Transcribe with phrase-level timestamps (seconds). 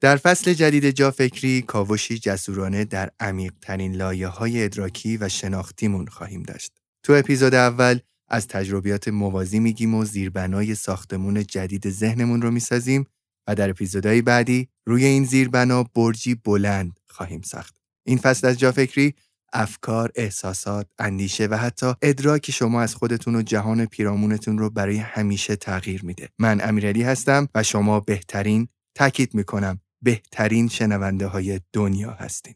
[0.00, 6.06] در فصل جدید جا فکری کاوشی جسورانه در عمیق ترین لایه های ادراکی و شناختیمون
[6.06, 6.72] خواهیم داشت.
[7.02, 13.06] تو اپیزود اول از تجربیات موازی میگیم و زیربنای ساختمون جدید ذهنمون رو می‌سازیم
[13.46, 17.76] و در اپیزودهای بعدی روی این زیربنا برجی بلند خواهیم ساخت.
[18.06, 19.14] این فصل از جا فکری
[19.52, 25.56] افکار، احساسات، اندیشه و حتی ادراک شما از خودتون و جهان پیرامونتون رو برای همیشه
[25.56, 26.28] تغییر میده.
[26.38, 32.54] من امیرعلی هستم و شما بهترین تاکید می‌کنم بهترین شنونده های دنیا هستین.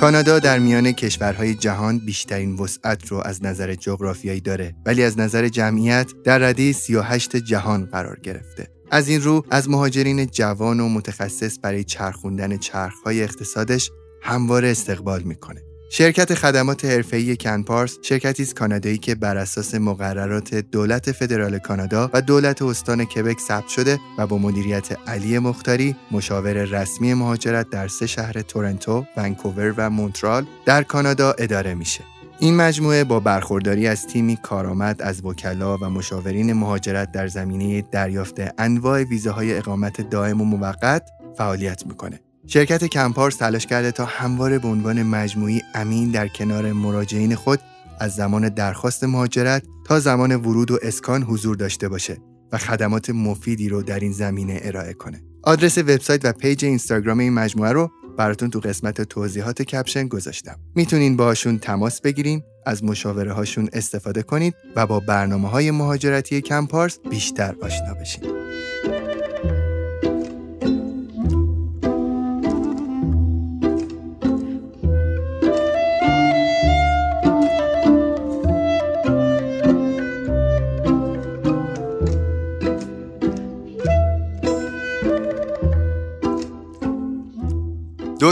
[0.00, 5.48] کانادا در میان کشورهای جهان بیشترین وسعت رو از نظر جغرافیایی داره ولی از نظر
[5.48, 8.81] جمعیت در رده 38 جهان قرار گرفته.
[8.92, 13.90] از این رو از مهاجرین جوان و متخصص برای چرخوندن چرخهای اقتصادش
[14.22, 15.62] همواره استقبال می‌کنه.
[15.90, 22.22] شرکت خدمات حرفه‌ای کنپارس شرکتی است کانادایی که بر اساس مقررات دولت فدرال کانادا و
[22.22, 28.06] دولت استان کبک ثبت شده و با مدیریت علی مختاری مشاور رسمی مهاجرت در سه
[28.06, 32.11] شهر تورنتو، ونکوور و مونترال در کانادا اداره میشه.
[32.42, 38.34] این مجموعه با برخورداری از تیمی کارآمد از وکلا و مشاورین مهاجرت در زمینه دریافت
[38.58, 42.20] انواع ویزاهای اقامت دائم و موقت فعالیت می‌کنه.
[42.46, 47.60] شرکت کمپارس تلاش کرده تا همواره به عنوان مجموعی امین در کنار مراجعین خود
[48.00, 52.18] از زمان درخواست مهاجرت تا زمان ورود و اسکان حضور داشته باشه
[52.52, 55.22] و خدمات مفیدی رو در این زمینه ارائه کنه.
[55.42, 60.58] آدرس وبسایت و page اینستاگرام این مجموعه رو براتون تو قسمت توضیحات caption گذاشتم.
[60.74, 66.98] می‌تونین باشون تماس بگیرین، از مشاوره هاشون استفاده کنید و با برنامه های مهاجرتی کمپارس
[67.10, 68.41] بیشتر آشنا بشین.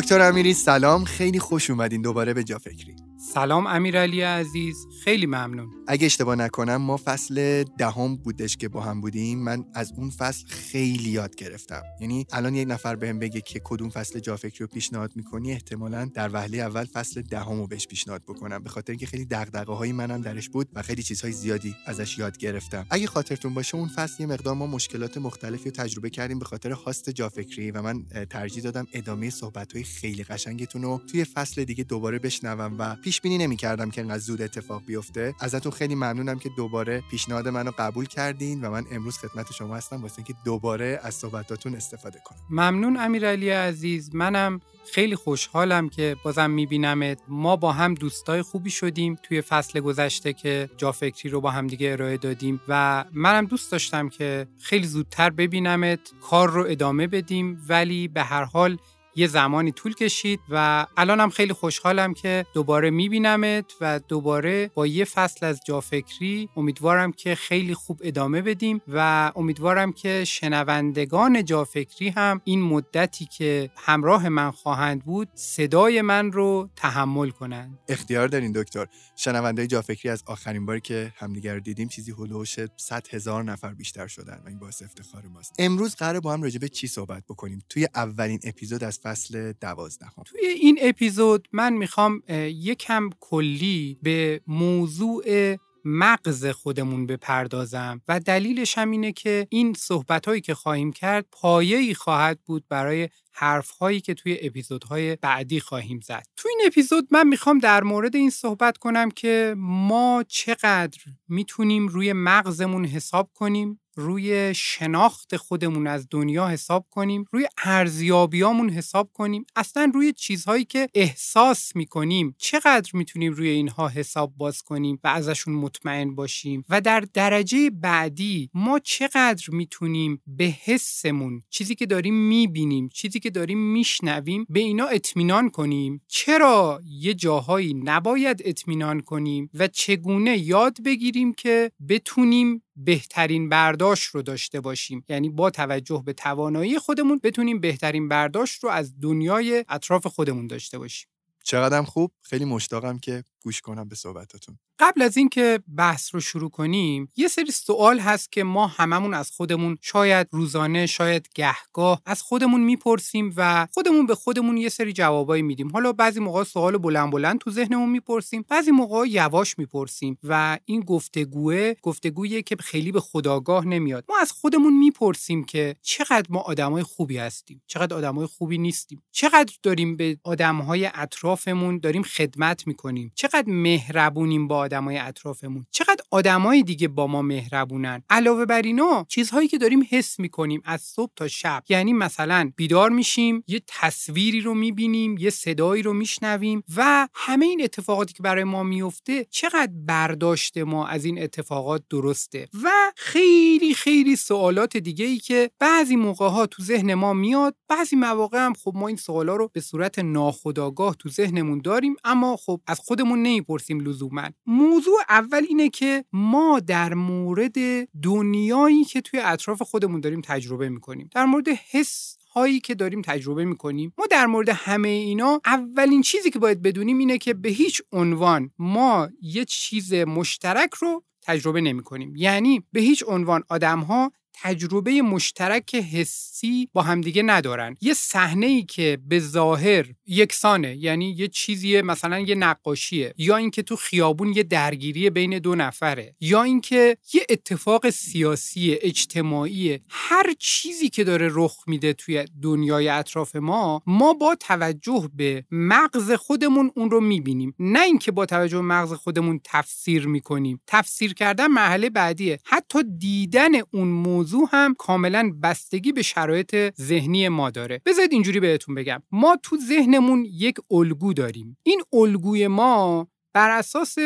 [0.01, 1.05] دکتر امیری سلام.
[1.05, 2.97] خیلی خوش اومدین دوباره به جا فکری.
[3.35, 5.71] سلام امیرعلی عزیز خیلی ممنون.
[5.89, 9.39] اگه اشتباه نکنم ما فصل دهم بودش که با هم بودیم.
[9.39, 11.83] من از اون فصل خیلی یاد گرفتم.
[12.01, 16.05] یعنی الان یک نفر بهم بگه که کدوم فصل جا فکری رو پیشنهاد می‌کنی احتمالا
[16.05, 18.63] در وهله اول فصل دهم رو بهش پیشنهاد بکنم.
[18.63, 22.39] به خاطر اینکه خیلی دغدغه های منم درش بود و خیلی چیزهای زیادی ازش یاد
[22.39, 22.87] گرفتم.
[22.91, 26.71] اگه خاطرتون باشه اون فصل یه مقدار ما مشکلات مختلفی رو تجربه کردیم به خاطر
[26.71, 31.65] هاست جا فکری و من ترجیح دادم ادامه صحبت های خیلی قشنگتون رو توی فصل
[31.65, 35.35] دیگه دوباره بشنوم و پیش بینی نمی‌کردم که انقدر زود اتفاق بیفته.
[35.41, 40.03] ازتون خیلی ممنونم که دوباره پیشنهاد منو قبول کردین و من امروز خدمت شما هستم.
[40.03, 42.39] واسه اینکه دوباره از صحبتاتون استفاده کنم.
[42.51, 44.15] ممنون امیرعلی عزیز.
[44.15, 44.61] منم
[44.93, 47.19] خیلی خوشحالم که بازم میبینمت.
[47.29, 51.67] ما با هم دوستای خوبی شدیم توی فصل گذشته که جا فکری رو با هم
[51.67, 57.63] دیگه ارائه دادیم و منم دوست داشتم که خیلی زودتر ببینمت کار رو ادامه بدیم.
[57.69, 58.79] ولی به هر حال
[59.17, 65.05] یه زمانی طول کشید و الانم خیلی خوشحالم که دوباره میبینمت و دوباره با یه
[65.05, 72.41] فصل از جافکری امیدوارم که خیلی خوب ادامه بدیم و امیدوارم که شنوندگان جافکری هم
[72.45, 77.79] این مدتی که همراه من خواهند بود صدای من رو تحمل کنند.
[77.89, 78.87] اختیار دارین دکتر.
[79.17, 84.07] شنونده جافکری از آخرین باری که همدیگر رو دیدیم چیزی هلوش 100 هزار نفر بیشتر
[84.07, 85.55] شدن و این باعث افتخار ماست.
[85.59, 90.25] امروز قرار با هم راجع به چی صحبت بکنیم؟ توی اولین اپیزود از فصل دوازدهم.
[90.25, 98.91] توی این اپیزود من می‌خوام یکم کلی به موضوع مغز خودمون بپردازم و دلیلش هم
[98.91, 104.15] اینه که این صحبت هایی که خواهیم کرد پایه‌ای خواهد بود برای حرف هایی که
[104.15, 106.27] توی اپیزودهای بعدی خواهیم زد.
[106.37, 112.13] تو این اپیزود من می‌خوام در مورد این صحبت کنم که ما چقدر می‌تونیم روی
[112.13, 119.45] مغزمون حساب کنیم روی شناخت خودمون از دنیا حساب کنیم روی ارزیابیامون حساب کنیم.
[119.57, 122.35] اصلا روی چیزهایی که احساس می‌کنیم.
[122.39, 128.51] چقدر می‌تونیم روی اینها حساب باز کنیم و ازشون مطمئن باشیم؟ و در درجه بعدی
[128.55, 134.85] ما چقدر می‌تونیم به حسمون چیزی که داریم می‌بینیم چیزی که داریم میشنویم به اینا
[134.87, 143.49] اطمینان کنیم؟ چرا یه جاهایی نباید اطمینان کنیم و چگونه یاد بگیریم که بتونیم بهترین
[143.49, 145.05] برداشت رو داشته باشیم.
[145.09, 150.79] یعنی با توجه به توانایی خودمون بتونیم بهترین برداشت رو از دنیای اطراف خودمون داشته
[150.79, 151.09] باشیم.
[151.43, 152.13] چقدرم خوب.
[152.23, 154.59] خیلی مشتاقم که گوش کنم به صحبتاتون.
[154.79, 159.31] قبل از اینکه بحث رو شروع کنیم یه سری سوال هست که ما هممون از
[159.31, 165.43] خودمون شاید روزانه شاید گهگاه از خودمون می‌پرسیم و خودمون به خودمون یه سری جوابایی
[165.43, 165.71] میدیم.
[165.71, 170.81] حالا بعضی موقع سوال بلند بلند تو ذهنمون می‌پرسیم بعضی موقع یواش می‌پرسیم و این
[170.81, 174.05] گفتگوه گفتگویی که خیلی به خداگاه نمیاد.
[174.09, 179.55] ما از خودمون می‌پرسیم که چقدر ما آدمای خوبی هستیم چقدر آدمای خوبی نیستیم چقدر
[179.63, 186.89] داریم به آدمهای اطرافمون داریم خدمت می‌کنیم چقدر مهربونیم با آدمای اطرافمون؟ چقدر آدمای دیگه
[186.89, 191.63] با ما مهربونن؟ علاوه بر اینا چیزهایی که داریم حس می‌کنیم از صبح تا شب.
[191.69, 197.63] یعنی مثلا بیدار میشیم یه تصویری رو می‌بینیم یه صدایی رو میشنویم و همه این
[197.63, 204.17] اتفاقاتی که برای ما میفته چقدر برداشت ما از این اتفاقات درسته؟ و خیلی خیلی
[204.17, 208.73] سوالات دیگه ای که بعضی موقع ها تو ذهن ما میاد بعضی مواقع هم خب
[208.75, 213.81] ما این سوالا رو به صورت ناخودآگاه تو ذهنمون داریم اما خب از خودمون نمی‌پرسیم
[213.81, 214.29] لزوما.
[214.47, 217.55] موضوع اول اینه که ما در مورد
[218.03, 223.45] دنیایی که توی اطراف خودمون داریم تجربه می‌کنیم در مورد حس هایی که داریم تجربه
[223.45, 227.83] می‌کنیم ما در مورد همه اینا اولین چیزی که باید بدونیم اینه که به هیچ
[227.93, 234.13] عنوان ما یه چیز مشترک رو تجربه نمی کنیم یعنی به هیچ عنوان آدم ها
[234.43, 237.77] تجربه مشترک حسی با همدیگه ندارن.
[237.81, 243.63] یه صحنه ای که به ظاهر یکسانه یعنی یه چیزیه مثلا یه نقاشیه یا اینکه
[243.63, 250.89] تو خیابون یه درگیری بین دو نفره یا اینکه یه اتفاق سیاسی اجتماعی هر چیزی
[250.89, 256.91] که داره رخ میده توی دنیای اطراف ما ما با توجه به مغز خودمون اون
[256.91, 257.55] رو می‌بینیم.
[257.59, 260.61] نه اینکه با توجه به مغز خودمون تفسیر می‌کنیم.
[260.67, 262.39] تفسیر کردن مرحله بعدیه.
[262.45, 267.83] حتی دیدن اون موضوع هم کاملا بستگی به شرایط ذهنی ما داره.
[267.87, 269.03] بذارید اینجوری بهتون بگم.
[269.13, 271.59] ما تو ذهنمون یک الگو داریم.
[271.63, 273.97] این الگوی ما بر اساس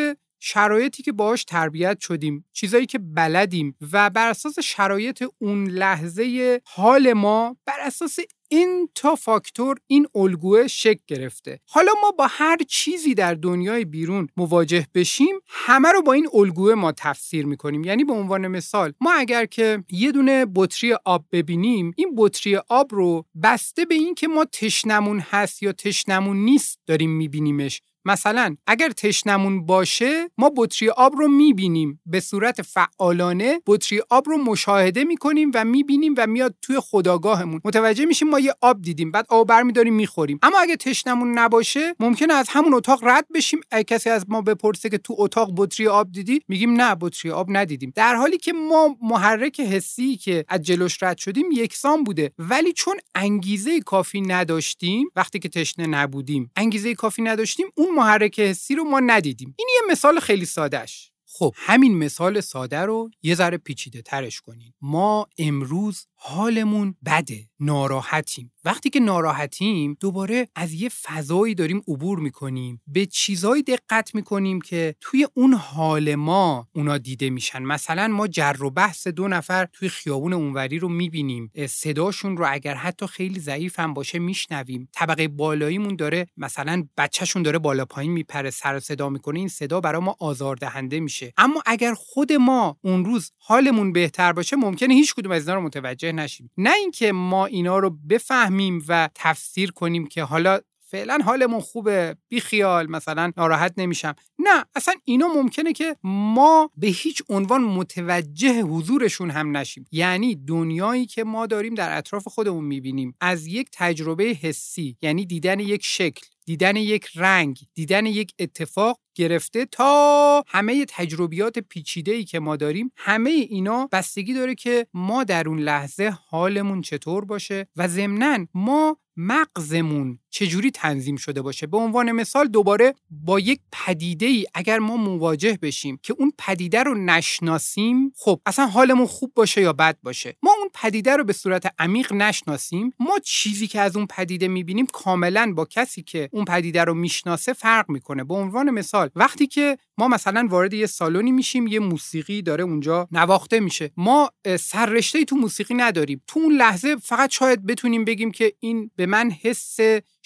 [0.46, 7.12] شرایطی که باهاش تربیت شدیم چیزایی که بلدیم و بر اساس شرایط اون لحظه حال
[7.12, 8.18] ما بر اساس
[8.54, 11.60] این تا فاکتور این الگوه شک گرفته.
[11.68, 16.74] حالا ما با هر چیزی در دنیای بیرون مواجه بشیم همه رو با این الگوه
[16.74, 17.84] ما تفسیر می‌کنیم.
[17.84, 22.94] یعنی به عنوان مثال ما اگر که یه دونه بطری آب ببینیم این بطری آب
[22.94, 27.82] رو بسته به این که ما تشنمون هست یا تشنمون نیست داریم میبینیمش.
[28.04, 32.00] مثلا اگر تشنمون باشه ما بطری آب رو می‌بینیم.
[32.06, 37.60] به صورت فعالانه بطری آب رو مشاهده می‌کنیم و می‌بینیم و میاد توی خداگاهمون.
[37.64, 40.38] متوجه میشیم ما یه آب دیدیم بعد آب برمیداریم می‌خوریم.
[40.42, 43.60] اما اگه تشنمون نباشه ممکنه از همون اتاق رد بشیم.
[43.70, 47.46] اگه کسی از ما بپرسه که تو اتاق بطری آب دیدی میگیم نه بطری آب
[47.50, 47.92] ندیدیم.
[47.96, 52.32] در حالی که ما محرک حسی که از جلوش رد شدیم یکسان بوده.
[52.38, 58.74] ولی چون انگیزه کافی نداشتیم وقتی که تشنه نبودیم انگیزه کافی نداشتیم اون محرک حسی
[58.74, 59.54] رو ما ندیدیم.
[59.58, 64.74] این یه مثال خیلی سادهش خب همین مثال ساده رو یه ذره پیچیده ترش کنیم
[64.80, 68.52] ما امروز حالمون بده ناراحتیم.
[68.64, 72.82] وقتی که ناراحتیم دوباره از یه فضایی داریم عبور می‌کنیم.
[72.86, 77.62] به چیزایی دقت می‌کنیم که توی اون حال ما اونا دیده میشن.
[77.62, 81.50] مثلا ما جر و بحث دو نفر توی خیابون اونوری رو می‌بینیم.
[81.68, 84.88] صداشون رو اگر حتی خیلی ضعیف هم باشه میشنویم.
[84.92, 90.02] طبقه بالاییمون داره مثلا بچهشون داره بالا پایین میپره سر صدا می‌کنه این صدا برای
[90.02, 91.23] ما آزاردهنده میشه.
[91.36, 95.64] اما اگر خود ما اون روز حالمون بهتر باشه ممکنه هیچ کدوم از اینا رو
[95.66, 96.50] متوجه نشیم.
[96.56, 102.40] نه اینکه ما اینا رو بفهمیم و تفسیر کنیم که حالا فعلا حالمون خوبه بی
[102.40, 104.14] خیال مثلا ناراحت نمیشم.
[104.38, 109.86] نه اصلا اینا ممکنه که ما به هیچ عنوان متوجه حضورشون هم نشیم.
[109.92, 113.14] یعنی دنیایی که ما داریم در اطراف خودمون می‌بینیم.
[113.20, 119.64] از یک تجربه حسی یعنی دیدن یک شکل دیدن یک رنگ دیدن یک اتفاق گرفته
[119.64, 125.48] تا همه تجربیات پیچیده ای که ما داریم همه اینا بستگی داره که ما در
[125.48, 131.66] اون لحظه حالمون چطور باشه و ضمنا ما مغزمون چجوری تنظیم شده باشه.
[131.66, 136.82] به عنوان مثال دوباره با یک پدیده ای اگر ما مواجه بشیم که اون پدیده
[136.82, 141.32] رو نشناسیم خب اصلا حالمون خوب باشه یا بد باشه؟ ما اون پدیده رو به
[141.32, 146.44] صورت عمیق نشناسیم ما چیزی که از اون پدیده می‌بینیم کاملا با کسی که اون
[146.44, 148.24] پدیده رو می‌شناسه فرق می‌کنه.
[148.24, 153.08] به عنوان مثال وقتی که ما مثلا وارد یه سالونی میشیم یه موسیقی داره اونجا
[153.12, 153.90] نواخته میشه.
[153.96, 156.22] ما سررشته تو موسیقی نداریم.
[156.26, 159.76] تو اون لحظه فقط شاید بتونیم بگیم که این به من حس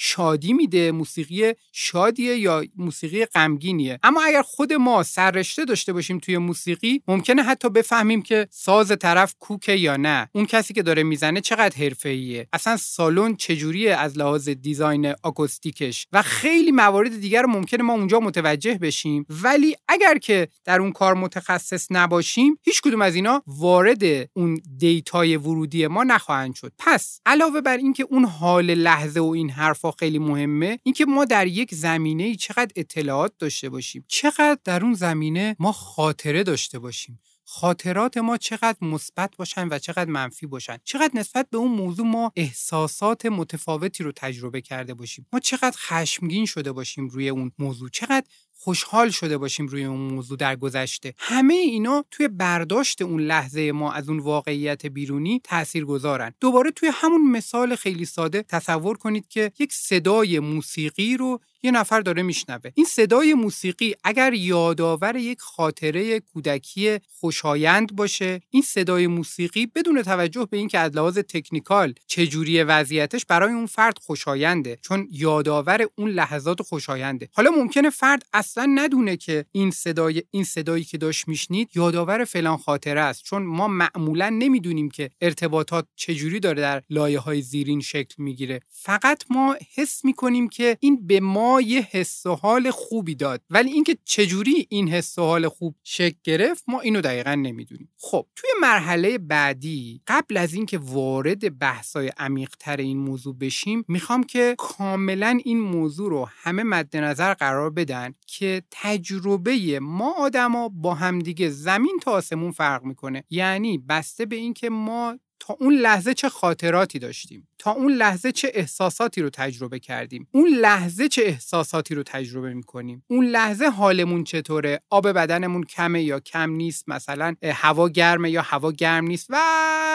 [0.01, 3.99] شادی میده موسیقی شادیه یا موسیقی غمگینیه.
[4.03, 9.35] اما اگر خود ما سررشته داشته باشیم توی موسیقی ممکنه حتی بفهمیم که ساز طرف
[9.39, 10.29] کوکه یا نه.
[10.33, 16.23] اون کسی که داره می‌زنه چقدر حرفه‌ایه؟ اصلا سالن چجوریه از لحاظ دیزاین آکوستیکش؟ و
[16.23, 19.27] خیلی موارد دیگر رو ممکنه ما اونجا متوجه بشیم.
[19.31, 24.03] ولی اگر که در اون کار متخصص نباشیم هیچ کدوم از اینا وارد
[24.33, 26.73] اون دیتای ورودی ما نخواهند شد.
[26.79, 31.47] پس علاوه بر اینکه اون حال لحظه و این حرفا خیلی مهمه اینکه ما در
[31.47, 37.21] یک زمینه ای چقدر اطلاعات داشته باشیم چقدر در اون زمینه ما خاطره داشته باشیم.
[37.51, 40.79] خاطرات ما چقدر مثبت باشن و چقدر منفی باشن.
[40.85, 45.27] چقدر نسبت به اون موضوع ما احساسات متفاوتی رو تجربه کرده باشیم.
[45.33, 47.89] ما چقدر خشمگین شده باشیم روی اون موضوع.
[47.89, 48.27] چقدر
[48.61, 51.15] خوشحال شده باشیم روی اون موضوع در گذشته.
[51.19, 56.91] همه اینا توی برداشت اون لحظه ما از اون واقعیت بیرونی تأثیر گذارن دوباره توی
[56.93, 62.71] همون مثال خیلی ساده تصور کنید که یک صدای موسیقی رو یه نفر داره میشنوه.
[62.75, 70.49] این صدای موسیقی اگر یادآور یک خاطره کودکی خوشایند باشه این صدای موسیقی بدون توجه
[70.51, 76.63] به اینکه از لحاظ تکنیکال چجوری وضعیتش برای اون فرد خوشاینده چون یادآور اون لحظات
[76.63, 77.29] خوشاینده.
[77.33, 82.57] حالا ممکنه فرد اصلا ندونه که این صدای این صدایی که داشت میشنید یادآور فلان
[82.57, 83.23] خاطره است.
[83.23, 88.61] چون ما معمولا نمی‌دونیم که ارتباطات چجوری داره در لایه های زیرین شکل می‌گیره.
[88.71, 93.43] فقط ما حس می‌کنیم که این به ما یه حس و حال خوبی داد.
[93.51, 97.89] ولی اینکه چجوری این حس و حال خوب شکل گرفت ما اینو دقیقا نمی‌دونیم.
[97.99, 104.55] خب توی مرحله بعدی قبل از اینکه وارد بحثای عمیقتر این موضوع بشیم می‌خوام که
[104.59, 111.49] کاملا این موضوع رو همه مد نظر قرار بدن که تجربه ما آدما با همدیگه
[111.49, 113.25] زمین تا آسمون فرق می‌کنه.
[113.31, 115.19] یعنی بسته به اینکه ما
[115.61, 120.29] اون لحظه چه خاطراتی داشتیم تا اون لحظه چه احساساتی رو تجربه کردیم.
[120.33, 126.21] اون لحظه چه احساساتی رو تجربه می‌کنیم؟ اون لحظه حالمون چطوره؟ آب بدنمون کمه یا
[126.21, 129.39] کم نیست؟ مثلا هوا گرمه یا هوا گرم نیست؟ و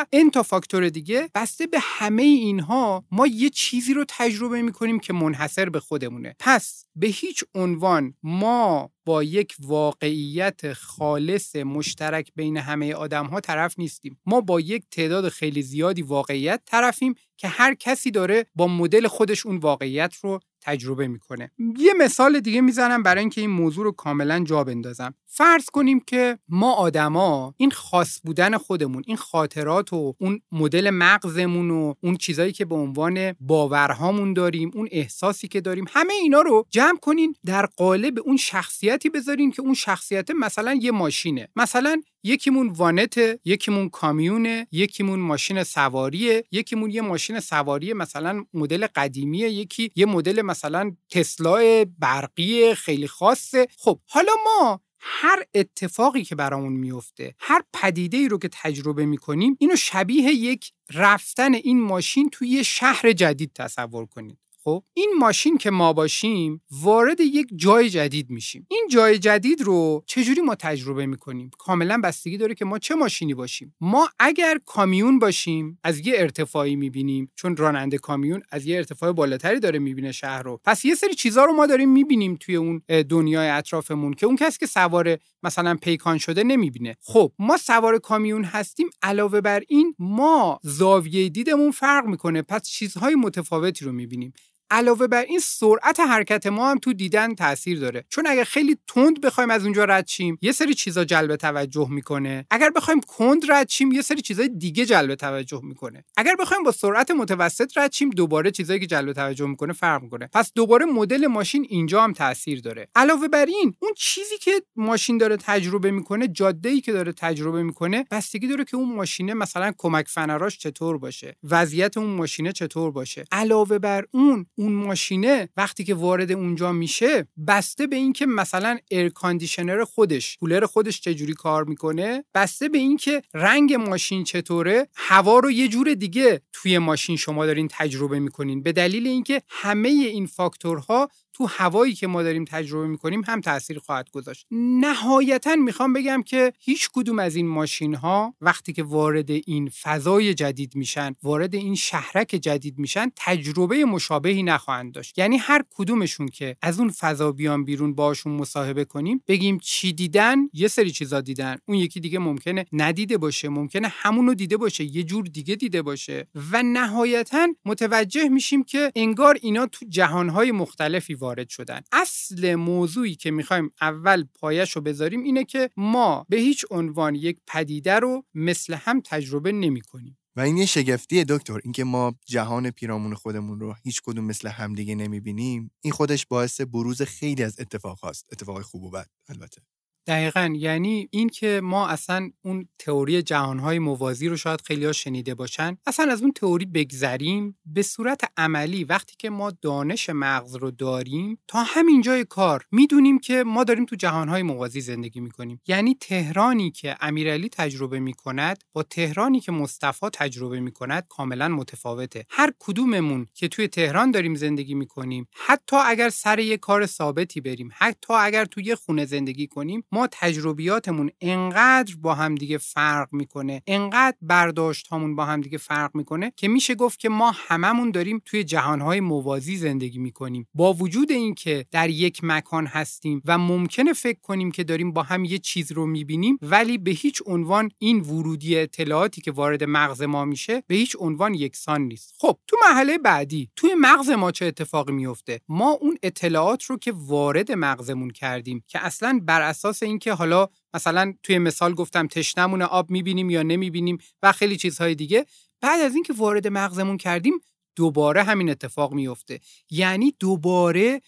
[0.10, 5.14] این تا فاکتور دیگه بسته به همه اینها ما یه چیزی رو تجربه می‌کنیم که
[5.14, 6.36] منحصر به خودمونه.
[6.40, 13.80] پس به هیچ عنوان ما با یک واقعیت خالص مشترک بین همه آدم ها طرف
[13.80, 14.20] نیستیم.
[14.26, 19.46] ما با یک تعداد خیلی زیادی واقعیت طرفیم که هر کسی داره با مدل خودش
[19.46, 21.52] اون واقعیت رو تجربه می‌کنه.
[21.78, 25.14] یه مثال دیگه می‌زنم برای اینکه این موضوع رو کاملا جا بندازم.
[25.26, 31.72] فرض کنیم که ما آدما این خاص بودن خودمون این خاطرات و اون مدل مغزمون
[31.72, 36.66] و اون چیزایی که به عنوان باورهامون داریم اون احساسی که داریم همه اینا رو
[36.70, 41.48] جمع کنین در قالب اون شخصیتی بذارین که اون شخصیت مثلا یه ماشینه.
[41.56, 49.50] مثلا یکیمون وانته یکیمون کامیونه یکیمون ماشین سواریه یکیمون یه ماشین سواری مثلا مدل قدیمیه
[49.50, 56.74] یکی یه مدل مثلا تسلا برقی خیلی خاصه خب حالا ما هر اتفاقی که برامون
[56.74, 62.64] میفته هر پدیده ای رو که تجربه می‌کنیم اینو شبیه یک رفتن این ماشین توی
[62.64, 68.68] شهر جدید تصور کنید خب این ماشین که ما باشیم وارد یک جای جدید میشیم.
[68.70, 73.34] این جای جدید رو چجوری ما تجربه می‌کنیم؟ کاملا بستگی داره که ما چه ماشینی
[73.34, 73.76] باشیم.
[73.82, 79.60] ما اگر کامیون باشیم از یه ارتفاعی می‌بینیم چون راننده کامیون از یه ارتفاع بالاتری
[79.60, 80.60] داره می‌بینه شهر رو.
[80.64, 84.60] پس یه سری چیزها رو ما داریم می‌بینیم توی اون دنیای اطرافمون که اون کسی
[84.60, 86.98] که سوار مثلا پیکان شده نمی‌بینه.
[87.02, 92.42] خب ما سوار کامیون هستیم علاوه بر این ما زاویه دیدمون فرق می‌کنه.
[92.42, 94.34] پس چیزهای متفاوتی رو می‌بینیم.
[94.74, 98.06] علاوه بر این سرعت حرکت ما هم تو دیدن تاثیر داره.
[98.10, 102.46] چون اگر خیلی تند بخوایم از اونجا رد شیم یه سری چیزا جلب توجه می‌کنه.
[102.52, 106.04] اگر بخوایم کند رد شیم یه سری چیزای دیگه جلب توجه می‌کنه.
[106.18, 110.30] اگر بخوایم با سرعت متوسط رد شیم دوباره چیزایی که جلب توجه می‌کنه فرق می‌کنه.
[110.34, 112.88] پس دوباره مدل ماشین اینجا هم تاثیر داره.
[112.96, 117.64] علاوه بر این اون چیزی که ماشین داره تجربه می‌کنه جاده ای که داره تجربه
[117.64, 122.92] می‌کنه بستگی داره که اون ماشینه مثلا کمک فنراش چطور باشه وضعیت اون ماشینه چطور
[122.92, 123.24] باشه.
[123.32, 129.10] علاوه بر اون اون ماشینه وقتی که وارد اونجا میشه بسته به اینکه مثلا air
[129.10, 135.52] conditioner خودش کولر خودش چجوری کار می‌کنه بسته به اینکه رنگ ماشین چطوره هوا رو
[135.52, 138.64] یه جور دیگه توی ماشین شما دارین تجربه می‌کنین.
[138.64, 143.80] به دلیل اینکه همه این فاکتورها تو هوایی که ما داریم تجربه می‌کنیم هم تاثیر
[143.80, 144.48] خواهد گذاشت.
[144.52, 150.34] نهایتا می‌خوام بگم که هیچ کدوم از این ماشین ها وقتی که وارد این فضای
[150.34, 155.18] جدید میشن وارد این شهرک جدید میشن تجربه مشابهی نخواهند داشت.
[155.18, 160.38] یعنی هر کدومشون که از اون فضا بیان بیرون باشون مصاحبه کنیم بگیم چی دیدن؟
[160.54, 161.58] یه سری چیزا دیدن.
[161.66, 166.28] اون یکی دیگه ممکنه ندیده باشه ممکنه همونو دیده باشه یه جور دیگه دیده باشه.
[166.52, 171.82] و نهایتا متوجه میشیم که انگار اینا تو جهانهای مختلفی وارد شدن.
[171.92, 177.38] اصل موضوعی که می‌خوایم اول پایش رو بذاریم اینه که ما به هیچ عنوان یک
[177.48, 180.18] پدیده رو مثل هم تجربه نمی کنیم.
[180.36, 184.96] و این یه شگفتیه دکتر اینکه ما جهان پیرامون خودمون رو هیچ کدوم مثل همدیگه
[184.96, 189.62] نمی‌بینیم این خودش باعث بروز خیلی از اتفاق هاست اتفاق خوب و بد البته.
[190.08, 190.54] دقیقا.
[190.56, 195.78] یعنی این که ما اصلا اون تئوری جهانهای موازی رو شاید خیلی ها شنیده باشن
[195.86, 198.84] اصلا از اون تئوری بگذریم به صورت عملی.
[198.84, 203.86] وقتی که ما دانش مغز رو داریم تا همین جای کار می‌دونیم که ما داریم
[203.86, 205.62] تو جهانهای موازی زندگی می‌کنیم.
[205.68, 212.26] یعنی تهرانی که امیرعلی تجربه می‌کند با تهرانی که مصطفی تجربه می‌کند کاملا متفاوته.
[212.30, 217.70] هر کدوممون که توی تهران داریم زندگی می‌کنیم حتی اگر سر یه کار ثابتی بریم
[217.74, 224.18] حتی اگر توی خونه زندگی کنیم ما تجربیاتمون انقدر با هم دیگه فرق می‌کنه انقدر
[224.22, 228.44] برداشت هامون با هم دیگه فرق می‌کنه که میشه گفت که ما هممون داریم توی
[228.44, 230.48] جهانهای موازی زندگی می‌کنیم.
[230.54, 235.26] با وجود اینکه در یک مکان هستیم و ممکنه فکر کنیم که داریم با هم
[235.26, 240.26] یه چیز رو می‌بینیم ولی به هیچ عنوان این ورودی اطلاعاتی که وارد مغز ما
[240.26, 242.14] میشه به هیچ عنوان یکسان نیست.
[242.18, 246.94] خب تو مرحله بعدی توی مغز ما چه اتفاقی میفته ما اون اطلاعات رو که
[246.96, 252.92] وارد مغزمون کردیم که اصلا بر اساس اینکه حالا مثلا توی مثال گفتم تشنمون آب
[252.92, 255.26] می‌بینیم یا نمی‌بینیم و خیلی چیزهای دیگه
[255.62, 257.34] بعد از اینکه وارد مغزمون کردیم
[257.76, 261.02] دوباره همین اتفاق میفته یعنی دوباره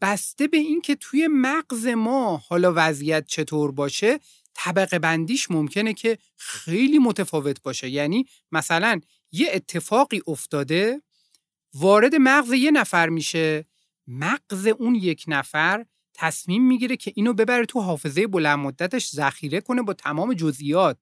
[0.00, 4.18] بسته به اینکه توی مغز ما حالا وضعیت چطور باشه
[4.54, 7.88] طبقه بندیش ممکنه که خیلی متفاوت باشه.
[7.88, 9.00] یعنی مثلا
[9.32, 11.02] یه اتفاقی افتاده
[11.74, 13.64] وارد مغز یه نفر میشه
[14.06, 15.84] مغز اون یک نفر
[16.20, 20.98] تصمیم می‌گیره که اینو ببره تو حافظه بلند مدتش ذخیره کنه با تمام جزئیات.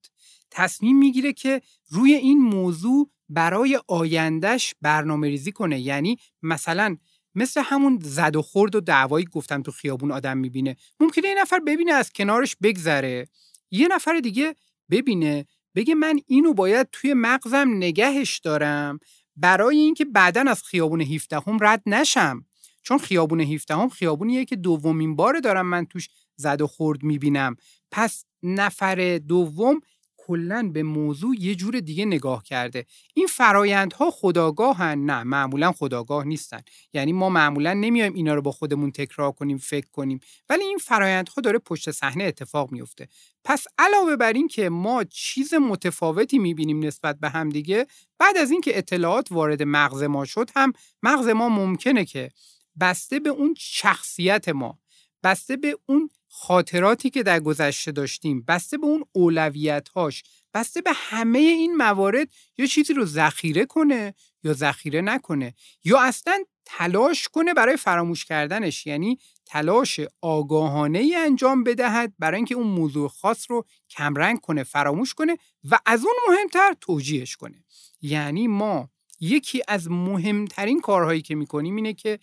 [0.51, 5.81] تصمیم می‌گیره که روی این موضوع برای آیندهش برنامه ریزی کنه.
[5.81, 6.97] یعنی مثلا
[7.35, 11.59] مثل همون زد و خورد و دعوایی گفتم تو خیابون آدم می‌بینه ممکنه یه نفر
[11.59, 13.29] ببینه از کنارش بگذره.
[13.71, 14.55] یه نفر دیگه
[14.91, 18.99] ببینه بگه من اینو باید توی مغزم نگهش دارم
[19.37, 22.45] برای اینکه بعدا از خیابون 17 هم رد نشم.
[22.87, 27.57] چون خیابون 17 هم خیابونیه که دومین بار دارم من توش زد و خورد می‌بینم.
[27.91, 29.81] پس نفر دوم
[30.17, 32.87] کلا به موضوع یه جور دیگه نگاه کرده.
[33.15, 35.05] این فرایندها خداگاهن.
[35.05, 36.61] نه معمولا خداگاه نیستن.
[36.93, 40.21] یعنی ما معمولا نمیایم اینا رو با خودمون تکرار کنیم فکر کنیم.
[40.49, 43.09] ولی این فرایندها داره پشت صحنه اتفاق میفته
[43.45, 47.87] پس علاوه بر این که ما چیز متفاوتی می‌بینیم نسبت به هم دیگه
[48.19, 50.73] بعد از اینکه اطلاعات وارد مغز ما شد هم
[51.03, 52.31] مغز ما ممکنه که
[52.81, 54.79] بسته به اون شخصیت ما
[55.23, 60.23] بسته به اون خاطراتی که در گذشته داشتیم بسته به اون اولویت هاش
[60.55, 66.45] بسته به همه این موارد یا چیزی رو ذخیره کنه یا ذخیره نکنه یا اصلا
[66.65, 73.09] تلاش کنه برای فراموش کردنش یعنی تلاش آگاهانه ای انجام بدهد برای اینکه اون موضوع
[73.09, 75.37] خاص رو کمرنگ کنه فراموش کنه
[75.71, 77.65] و از اون مهمتر توجیهش کنه.
[78.03, 82.19] یعنی ما یکی از مهمترین کارهایی که می‌کنیم اینه که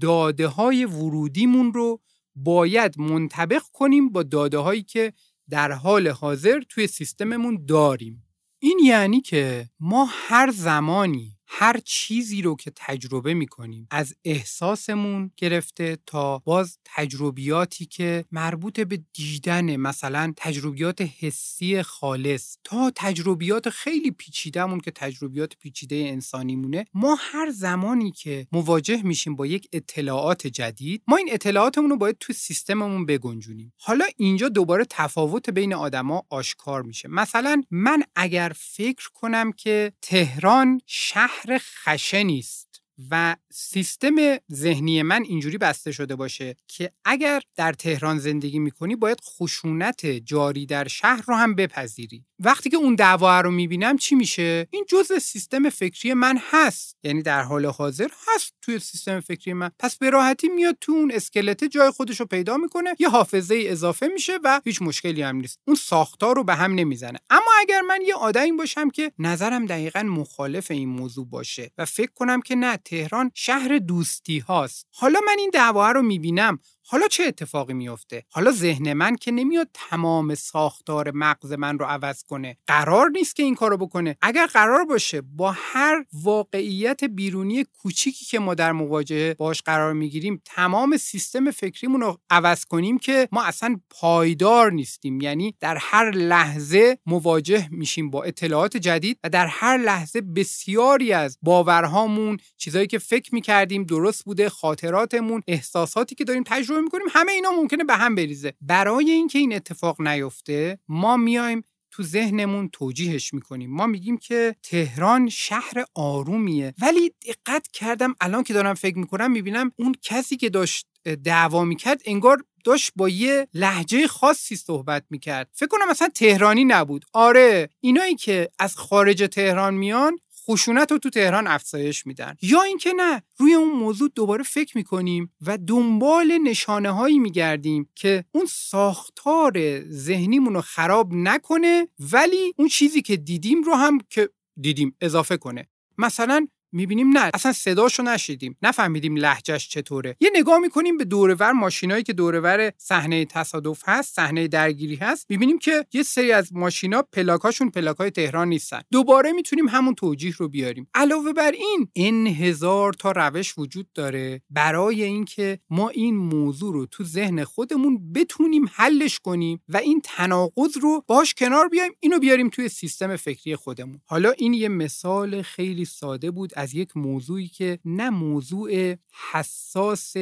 [0.00, 2.00] داده های ورودیمون رو
[2.34, 5.12] باید منطبق کنیم با داده هایی که
[5.50, 8.24] در حال حاضر توی سیستممون داریم.
[8.58, 15.98] این یعنی که ما هر زمانی هر چیزی رو که تجربه می‌کنیم از احساسمون گرفته
[16.06, 24.80] تا باز تجربیاتی که مربوط به دیدن مثلا تجربیات حسی خالص تا تجربیات خیلی پیچیدهمون
[24.80, 31.02] که تجربیات پیچیده انسانی مونه ما هر زمانی که مواجه میشیم با یک اطلاعات جدید
[31.08, 33.72] ما این اطلاعاتمون رو باید تو سیستممون بگنجونیم.
[33.76, 37.08] حالا اینجا دوباره تفاوت بین آدما آشکار میشه.
[37.08, 42.63] مثلا من اگر فکر کنم که تهران شهر شهر خشنی است.
[43.10, 44.14] و سیستم
[44.52, 50.66] ذهنی من اینجوری بسته شده باشه که اگر در تهران زندگی می‌کنی باید خشونت جاری
[50.66, 52.24] در شهر رو هم بپذیری.
[52.38, 56.96] وقتی که اون دعوا رو می‌بینم چی میشه؟ این جزء سیستم فکری من هست.
[57.02, 59.70] یعنی در حال حاضر هست توی سیستم فکری من.
[59.78, 64.08] پس به راحتی میاد تو اون اسکلت جای خودش رو پیدا می‌کنه یه حافظه اضافه
[64.08, 65.58] میشه و هیچ مشکلی هم نیست.
[65.66, 67.18] اون ساختار رو به هم نمی‌زنه.
[67.30, 72.10] اما اگر من یه آدمی باشم که نظرم دقیقا مخالف این موضوع باشه و فکر
[72.14, 74.86] کنم که نه تهران شهر دوستی هاست.
[74.92, 76.58] حالا من این دعوا رو می‌بینم.
[76.86, 82.22] حالا چه اتفاقی میفته حالا ذهن من که نمیاد تمام ساختار مغز من رو عوض
[82.22, 82.56] کنه.
[82.66, 84.16] قرار نیست که این کارو بکنه.
[84.22, 90.42] اگر قرار باشه با هر واقعیت بیرونی کوچیکی که ما در مواجهه باش قرار می‌گیریم
[90.44, 95.20] تمام سیستم فکریمون رو عوض کنیم که ما اصلا پایدار نیستیم.
[95.20, 101.38] یعنی در هر لحظه مواجه میشیم با اطلاعات جدید و در هر لحظه بسیاری از
[101.42, 107.32] باورهامون چیزایی که فکر می‌کردیم درست بوده خاطراتمون احساساتی که داریم تجربه تجربه می‌کنیم همه
[107.32, 108.54] اینا ممکنه به هم بریزه.
[108.60, 113.70] برای اینکه این اتفاق نیفته ما میایم تو ذهنمون توجیهش می‌کنیم.
[113.70, 116.74] ما میگیم که تهران شهر آرومیه.
[116.82, 120.86] ولی دقت کردم الان که دارم فکر می‌کنم می‌بینم اون کسی که داشت
[121.24, 125.50] دعوا می‌کرد انگار داشت با یه لحجه خاصی صحبت می‌کرد.
[125.52, 127.04] فکر کنم مثلا تهرانی نبود.
[127.12, 132.36] آره اینایی که از خارج تهران میان خشونت رو تو تهران افزایش میدن.
[132.42, 138.24] یا اینکه نه روی اون موضوع دوباره فکر می‌کنیم و دنبال نشانه هایی میگردیم که
[138.32, 144.30] اون ساختار ذهنیمون رو خراب نکنه ولی اون چیزی که دیدیم رو هم که
[144.60, 145.68] دیدیم اضافه کنه.
[145.98, 150.16] مثلا می‌بینیم نه اصلا صداشو نشیدیم نفهمیدیم لهجهش چطوره.
[150.20, 155.58] یه نگاه می‌کنیم به دورور ماشینایی که دورور صحنه تصادف هست صحنه درگیری هست می‌بینیم
[155.58, 158.80] که یه سری از ماشینا پلاکاشون پلاکای تهران نیستن.
[158.92, 160.88] دوباره می‌تونیم همون توجیه رو بیاریم.
[160.94, 166.86] علاوه بر این این هزار تا روش وجود داره برای اینکه ما این موضوع رو
[166.86, 172.48] تو ذهن خودمون بتونیم حلش کنیم و این تناقض رو باش کنار بیایم اینو بیاریم
[172.48, 174.00] توی سیستم فکری خودمون.
[174.06, 178.94] حالا این یه مثال خیلی ساده بود از یک موضوعی که نه موضوع
[179.32, 180.16] حساس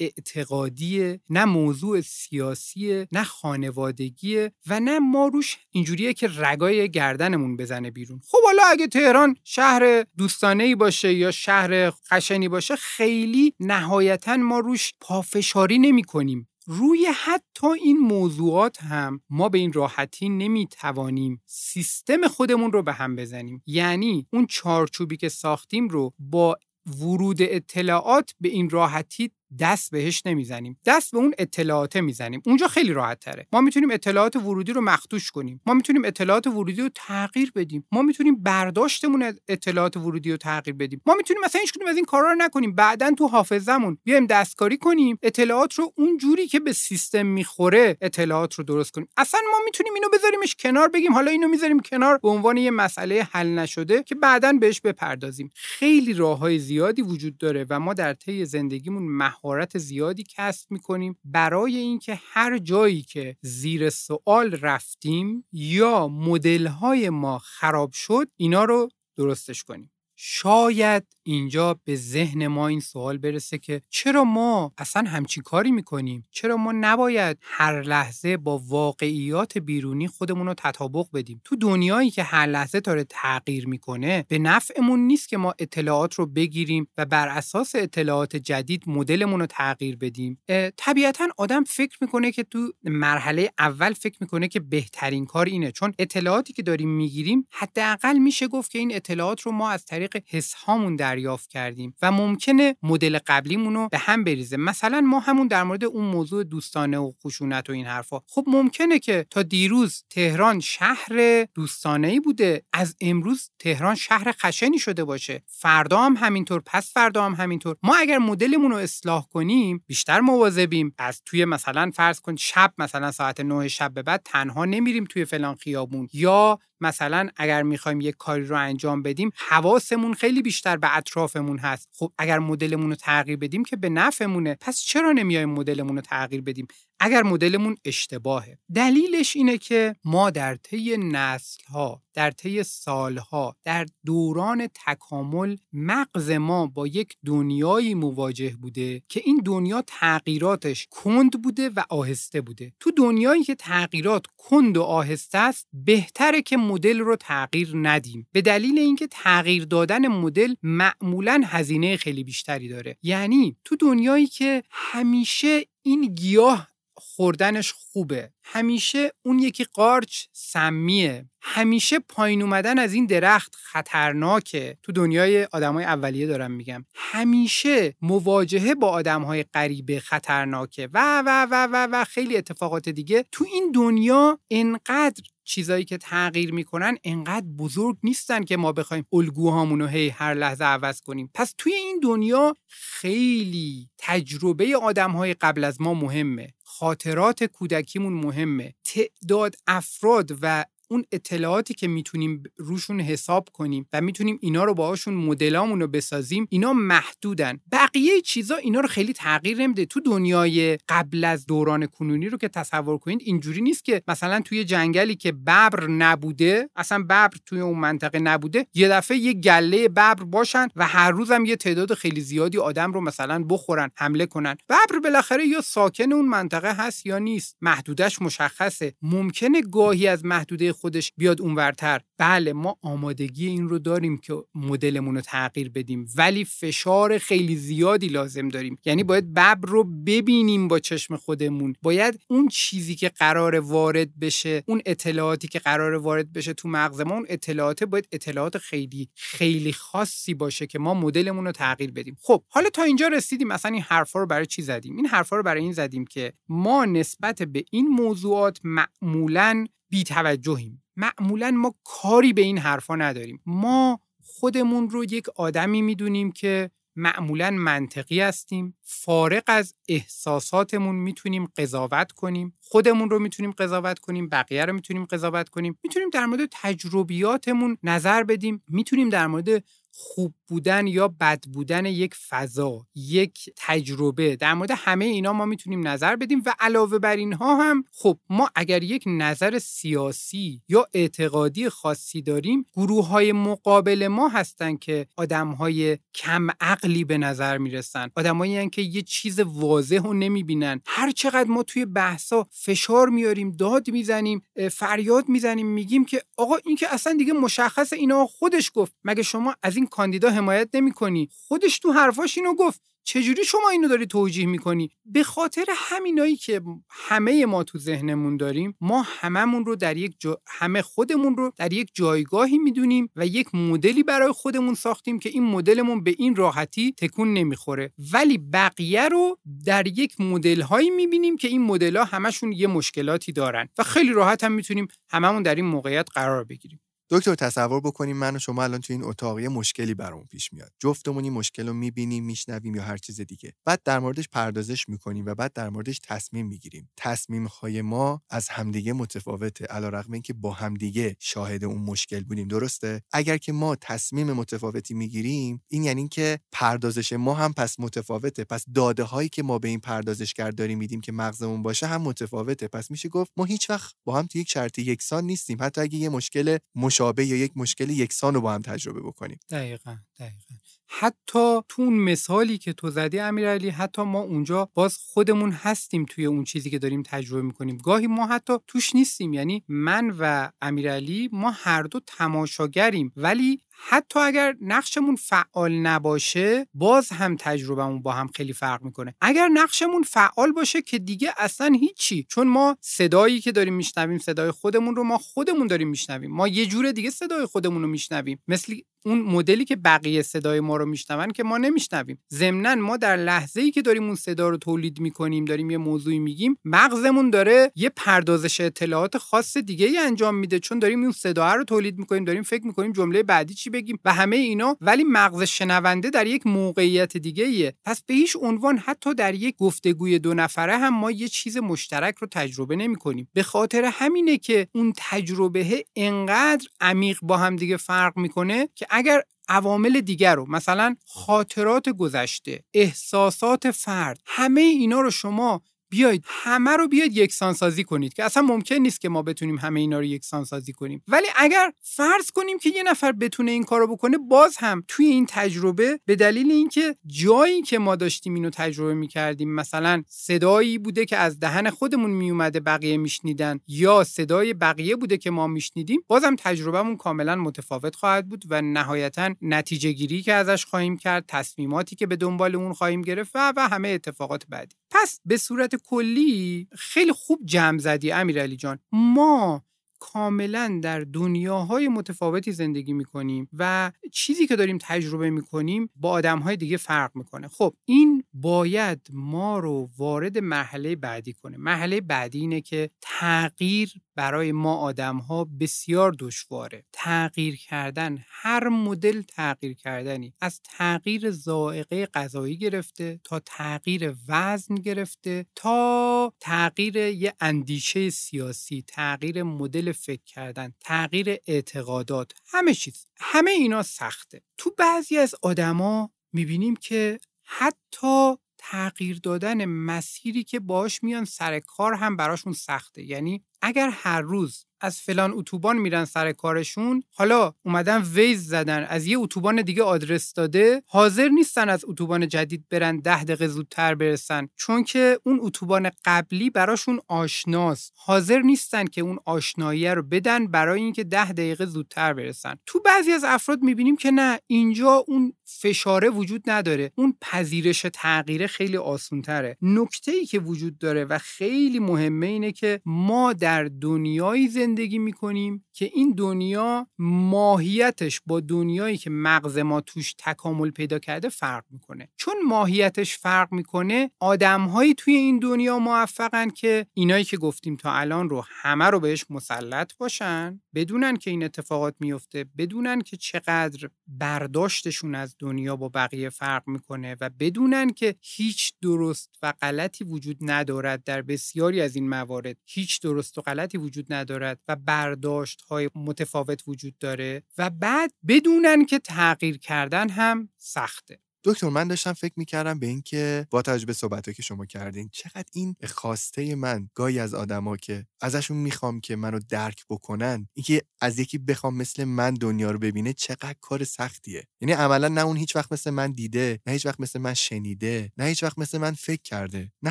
[0.00, 7.90] اعتقادی نه موضوع سیاسی نه خانوادگیه و نه ما روش اینجوریه که رگای گردنمون بزنه
[7.90, 8.20] بیرون.
[8.28, 14.58] خب حالا اگه تهران شهر دوستانه ای باشه یا شهر خشنی باشه خیلی نهایتا ما
[14.58, 22.28] روش پافشاری نمی کنیم روی حتی این موضوعات هم ما به این راحتی نمی‌توانیم سیستم
[22.28, 23.62] خودمون رو به هم بزنیم.
[23.66, 26.56] یعنی اون چارچوبی که ساختیم رو با
[27.00, 30.78] ورود اطلاعات به این راحتی دست بهش نمی‌زنیم.
[30.86, 32.42] دست به اون اطلاعات می‌زنیم.
[32.46, 35.60] اونجا خیلی راحت تره ما می‌تونیم اطلاعات ورودی رو مختوش کنیم.
[35.66, 37.86] ما می‌تونیم اطلاعات ورودی رو تغییر بدیم.
[37.92, 41.02] ما می‌تونیم برداشتمون از اطلاعات ورودی رو تغییر بدیم.
[41.06, 42.74] ما می‌تونیم مثلا هیچ از این کارا رو نکنیم.
[42.74, 45.18] بعدا تو حافظمون بیایم دستکاری کنیم.
[45.22, 49.08] اطلاعات رو اون جوری که به سیستم می‌خوره اطلاعات رو درست کنیم.
[49.16, 51.12] اصلا ما می‌تونیم اینو بذاریمش کنار بگیم.
[51.12, 55.50] حالا اینو می‌ذاریم کنار به عنوان یه مسئله حل نشده که بعدا بهش بپردازیم.
[55.54, 59.02] خیلی راههای زیادی وجود داره و ما در طی زندگیمون
[59.44, 67.10] مهارت زیادی کسب می‌کنیم برای اینکه هر جایی که زیر سوال رفتیم یا مدل های
[67.10, 69.91] ما خراب شد اینا رو درستش کنیم.
[70.24, 76.24] شاید اینجا به ذهن ما این سوال برسه که چرا ما اصلا همچین کاری می‌کنیم؟
[76.30, 82.22] چرا ما نباید هر لحظه با واقعیات بیرونی خودمون رو تطابق بدیم؟ تو دنیایی که
[82.22, 87.28] هر لحظه داره تغییر می‌کنه به نفعمون نیست که ما اطلاعات رو بگیریم و بر
[87.28, 90.38] اساس اطلاعات جدید مدلمون رو تغییر بدیم.
[90.76, 95.72] طبیعتا آدم فکر می‌کنه که تو مرحله اول فکر می‌کنه که بهترین کار اینه.
[95.72, 100.24] چون اطلاعاتی که داریم می‌گیریم حداقل میشه گفت که این اطلاعات رو ما از طریق
[100.26, 104.56] حس هامون دریافت کردیم و ممکنه مدل قبلیمون رو به هم بریزه.
[104.56, 108.20] مثلا ما همون در مورد اون موضوع دوستانه و خشونت و این حرفا.
[108.26, 114.78] خب ممکنه که تا دیروز تهران شهر دوستانه ای بوده از امروز تهران شهر خشنی
[114.78, 115.42] شده باشه.
[115.46, 117.76] فردا هم همینطور پس فردا هم همینطور.
[117.82, 120.94] ما اگر مدلمون رو اصلاح کنیم بیشتر مواظبیم.
[120.98, 125.24] از توی مثلا فرض کن شب مثلا ساعت 9 شب به بعد تنها نمیریم توی
[125.24, 126.08] فلان خیابون.
[126.12, 131.88] یا مثلا اگر می‌خوایم یک کاری رو انجام بدیم حواسمون خیلی بیشتر به اطرافمون هست.
[131.92, 136.42] خب اگر مدلمون رو تغییر بدیم که به نفعمونه پس چرا نمیایم مدلمون رو تغییر
[136.42, 136.66] بدیم؟
[137.04, 138.58] اگر مدلمون اشتباهه.
[138.74, 146.66] دلیلش اینه که ما در طی نسلها در طی سالها در دوران تکامل مغز ما
[146.66, 152.72] با یک دنیایی مواجه بوده که این دنیا تغییراتش کند بوده و آهسته بوده.
[152.80, 158.26] تو دنیایی که تغییرات کند و آهسته است بهتره که مدل رو تغییر ندیم.
[158.32, 162.96] به دلیل اینکه تغییر دادن مدل معمولا هزینه خیلی بیشتری داره.
[163.02, 166.71] یعنی تو دنیایی که همیشه این گیاه
[167.02, 168.32] خوردنش خوبه.
[168.44, 171.26] همیشه اون یکی قارچ سمیه.
[171.40, 174.78] همیشه پایین اومدن از این درخت خطرناکه.
[174.82, 176.84] تو دنیای آدمای اولیه دارم میگم.
[176.94, 180.88] همیشه مواجهه با آدمهای غریبه خطرناکه.
[180.92, 183.24] و و و و و خیلی اتفاقات دیگه.
[183.32, 189.80] تو این دنیا انقدر چیزایی که تغییر می‌کنن انقدر بزرگ نیستن که ما بخوایم الگوهامون
[189.80, 191.30] رو هی هر لحظه عوض کنیم.
[191.34, 196.54] پس توی این دنیا خیلی تجربه آدمهای قبل از ما مهمه.
[196.82, 198.74] خاطرات کودکیمون مهمه.
[198.84, 205.14] تعداد افراد و اون اطلاعاتی که می‌تونیم روشون حساب کنیم و می‌تونیم اینا رو باهاشون
[205.14, 207.60] مدلامون رو بسازیم اینا محدودن.
[207.72, 209.86] بقیه چیزا اینا رو خیلی تغییر نمیده.
[209.86, 214.64] تو دنیای قبل از دوران کنونی رو که تصور کنید اینجوری نیست که مثلا توی
[214.64, 220.14] جنگلی که ببر نبوده اصلا ببر توی اون منطقه نبوده یه دفعه یه گله ببر
[220.14, 224.56] باشن و هر روزم یه تعداد خیلی زیادی آدم رو مثلا بخورن حمله کنن.
[224.68, 227.56] ببر بالاخره یا ساکن اون منطقه هست یا نیست.
[227.60, 228.94] محدودش مشخصه.
[229.02, 232.00] ممکنه گاهی از محدوده خودش بیاد اونورتر.
[232.18, 238.08] بله ما آمادگی این رو داریم که مدلمون رو تغییر بدیم ولی فشار خیلی زیادی
[238.08, 238.78] لازم داریم.
[238.84, 241.74] یعنی باید ببر رو ببینیم با چشم خودمون.
[241.82, 247.00] باید اون چیزی که قرار وارد بشه اون اطلاعاتی که قرار وارد بشه تو مغز
[247.00, 252.16] ما اون اطلاعات باید اطلاعات خیلی خیلی خاصی باشه که ما مدلمون رو تغییر بدیم.
[252.22, 255.42] خب حالا تا اینجا رسیدیم مثلا این حرفا رو برای چی زدیم؟ این حرفا رو
[255.42, 260.82] برای این زدیم که ما نسبت به این موضوعات معمولا بیتوجهیم.
[260.96, 263.40] معمولا ما کاری به این حرفا نداریم.
[263.46, 272.12] ما خودمون رو یک آدمی می‌دونیم که معمولا منطقی هستیم فارق از احساساتمون می‌تونیم قضاوت
[272.12, 275.78] کنیم خودمون رو می‌تونیم قضاوت کنیم بقیه رو می‌تونیم قضاوت کنیم.
[275.82, 278.62] می‌تونیم در مورد تجربیاتمون نظر بدیم.
[278.68, 284.36] می‌تونیم در مورد خوب بودن یا بد بودن یک فضا یک تجربه.
[284.36, 288.50] در مورد همه اینا ما می‌تونیم نظر بدیم و علاوه بر اینها هم خب ما
[288.54, 295.48] اگر یک نظر سیاسی یا اعتقادی خاصی داریم گروه های مقابل ما هستن که آدم
[295.48, 298.10] های کم عقلی به نظر می‌رسن.
[298.16, 300.80] آدمایی که یه چیز واضح رو نمی‌بینن.
[300.86, 306.76] هر چقدر ما توی بحثا فشار میاریم داد می‌زنیم فریاد می‌زنیم میگیم که آقا این
[306.76, 308.92] که اصلا دیگه مشخص اینا خودش گفت.
[309.04, 311.28] مگه شما از کاندیدا حمایت نمی‌کنی.
[311.32, 312.80] خودش تو حرفاش اینو گفت.
[313.04, 318.76] چجوری شما اینو داری توجیه می‌کنی؟ به خاطر همینایی که همه ما تو ذهنمون داریم
[318.80, 320.40] ما هممون رو در یک جا...
[320.46, 325.42] همه خودمون رو در یک جایگاهی می‌دونیم و یک مدلی برای خودمون ساختیم که این
[325.42, 327.92] مدلمون به این راحتی تکون نمی‌خوره.
[328.12, 333.32] ولی بقیه رو در یک مدل هایی می‌بینیم که این مدل ها همشون یه مشکلاتی
[333.32, 336.80] دارن و خیلی راحت هم می‌تونیم هممون در این موقعیت قرار بگیریم.
[337.12, 340.72] دکتر تصور بکنیم من و شما الان تو این اتاق یه مشکلی برامون پیش میاد.
[340.78, 343.52] جفتمون این مشکل رو می‌بینیم میشنویم یا هر چیز دیگه.
[343.64, 346.90] بعد در موردش پردازش می‌کنیم و بعد در موردش تصمیم می‌گیریم.
[346.96, 352.48] تصمیم های ما از همدیگه متفاوته علیرغم اینکه با همدیگه شاهد اون مشکل بودیم.
[352.48, 358.44] درسته؟ اگر که ما تصمیم متفاوتی می‌گیریم این یعنی که پردازش ما هم پس متفاوته.
[358.44, 362.68] پس داده هایی که ما به این پردازشگر داریم میدیم که مغزمون باشه هم متفاوته.
[362.68, 365.58] پس میشه گفت ما هیچ وقت با هم تو یک شرط یکسان نیستیم.
[365.60, 366.58] حتی اگه یه مشکل
[367.02, 369.38] مشابه یا یک مشکل یکسان رو با هم تجربه بکنیم.
[369.50, 370.54] دقیقا دقیقا.
[370.86, 376.26] حتی تو اون مثالی که تو زدی امیرعلی حتی ما اونجا باز خودمون هستیم توی
[376.26, 377.76] اون چیزی که داریم تجربه می‌کنیم.
[377.76, 379.32] گاهی ما حتی توش نیستیم.
[379.32, 383.12] یعنی من و امیرعلی ما هر دو تماشاگریم.
[383.16, 389.14] ولی حتی اگر نقشمون فعال نباشه باز هم تجربهمون با هم خیلی فرق می‌کنه.
[389.20, 392.26] اگر نقشمون فعال باشه که دیگه اصلا هیچی.
[392.28, 396.30] چون ما صدایی که داریم میشنویم صدای خودمون رو ما خودمون داریم میشنویم.
[396.30, 398.42] ما یه جور دیگه صدای خودمون رو میشنویم.
[398.48, 402.18] مثل اون مدلی که بقیه صدای ما رو میشنون که ما نمیشنویم.
[402.32, 406.18] ضمنا ما در لحظه ای که داریم اون صدا رو تولید می‌کنیم داریم یه موضوعی
[406.18, 410.58] میگیم مغزمون داره یه پردازش اطلاعات خاص دیگه ای انجام میده.
[410.58, 414.12] چون داریم اون صدا رو تولید می‌کنیم داریم فکر می‌کنیم جمله بعدی چی بگیم و
[414.12, 417.74] همه اینا ولی مغز شنونده در یک موقعیت دیگه ایه.
[417.84, 422.14] پس به هیچ عنوان حتی در یک گفتگوی دو نفره هم ما یه چیز مشترک
[422.18, 428.18] رو تجربه نمی‌کنیم به خاطر همینه که اون تجربه انقدر عمیق با هم دیگه فرق
[428.18, 435.62] می‌کنه که اگر عوامل دیگر رو مثلا خاطرات گذشته احساسات فرد همه اینا رو شما
[435.92, 439.80] بیاید همه رو بیاید یکسان سازی کنید که اصلا ممکن نیست که ما بتونیم همه
[439.80, 441.02] اینا رو یکسان سازی کنیم.
[441.08, 445.26] ولی اگر فرض کنیم که یه نفر بتونه این کارو بکنه باز هم توی این
[445.28, 451.16] تجربه به دلیل اینکه جایی که ما داشتیم اینو تجربه می‌کردیم مثلا صدایی بوده که
[451.16, 456.96] از دهن خودمون میومده بقیه میشنیدن یا صدای بقیه بوده که ما میشنیدیم بازم تجربهمون
[456.96, 462.16] کاملا متفاوت خواهد بود و نهایتا نتیجه گیری که ازش خواهیم کرد تصمیماتی که به
[462.16, 464.81] دنبال اون خواهیم گرفت و, و همه اتفاقات بعدی.
[464.92, 468.78] پس به صورت کلی خیلی خوب جمع زدی امیرعلی جان.
[468.92, 469.64] ما
[470.02, 476.76] کاملا در دنیاهای متفاوتی زندگی می‌کنیم و چیزی که داریم تجربه می‌کنیم با آدمهای دیگه
[476.76, 477.48] فرق می‌کنه.
[477.48, 481.56] خب این باید ما رو وارد مرحله بعدی کنه.
[481.56, 486.84] مرحله بعدی اینه که تغییر برای ما آدم ها بسیار دشواره.
[486.92, 495.46] تغییر کردن هر مدل تغییر کردنی از تغییر زائقه غذایی گرفته تا تغییر وزن گرفته
[495.54, 503.82] تا تغییر یه اندیشه سیاسی تغییر مدل فکر کردن تغییر اعتقادات همه چیز همه اینا
[503.82, 504.42] سخته.
[504.58, 511.94] تو بعضی از آدما می‌بینیم که حتی تغییر دادن مسیری که باش میان سر کار
[511.94, 513.02] هم براشون سخته.
[513.02, 519.06] یعنی اگر هر روز از فلان اتوبان میرن سر کارشون حالا اومدن ویز زدن از
[519.06, 524.48] یه اتوبان دیگه آدرس داده حاضر نیستن از اتوبان جدید برن ده دقیقه زودتر برسن.
[524.56, 527.92] چون که اون اتوبان قبلی براشون آشناست.
[527.96, 532.54] حاضر نیستن که اون آشنایی رو بدن برای اینکه ده دقیقه زودتر برسن.
[532.66, 536.92] تو بعضی از افراد می‌بینیم که نه اینجا اون فشاره وجود نداره.
[536.96, 539.56] اون پذیرش تغییر خیلی آسونتره.
[539.62, 545.64] نکته ای که وجود داره و خیلی مهمه اینه که ما در دنیایی زندگی می‌کنیم
[545.72, 552.08] که این دنیا ماهیتش با دنیایی که مغز ما توش تکامل پیدا کرده فرق می‌کنه.
[552.16, 558.28] چون ماهیتش فرق می‌کنه آدمهایی توی این دنیا موفقن که اینایی که گفتیم تا الان
[558.28, 565.14] رو همه رو بهش مسلط باشن بدونن که این اتفاقات میفته بدونن که چقدر برداشتشون
[565.14, 571.04] از دنیا با بقیه فرق می‌کنه و بدونن که هیچ درست و غلطی وجود ندارد
[571.04, 572.56] در بسیاری از این موارد.
[572.64, 578.84] هیچ درست و غلطی وجود ندارد و برداشت های متفاوت وجود داره و بعد بدونن
[578.84, 581.18] که تغییر کردن هم سخته.
[581.44, 585.44] دکتر من داشتم فکر می‌کردم به اینکه با توجه به صحبت که شما کردین چقدر
[585.54, 591.18] این خواسته من گاهی از آدما که ازشون می‌خوام که منو درک بکنن اینکه از
[591.18, 594.44] یکی بخوام مثل من دنیا رو ببینه چقدر کار سختیه.
[594.60, 598.12] یعنی عملا نه اون هیچ وقت مثل من دیده نه هیچ وقت مثل من شنیده
[598.18, 599.72] نه هیچ وقت مثل من فکر کرده.
[599.82, 599.90] نه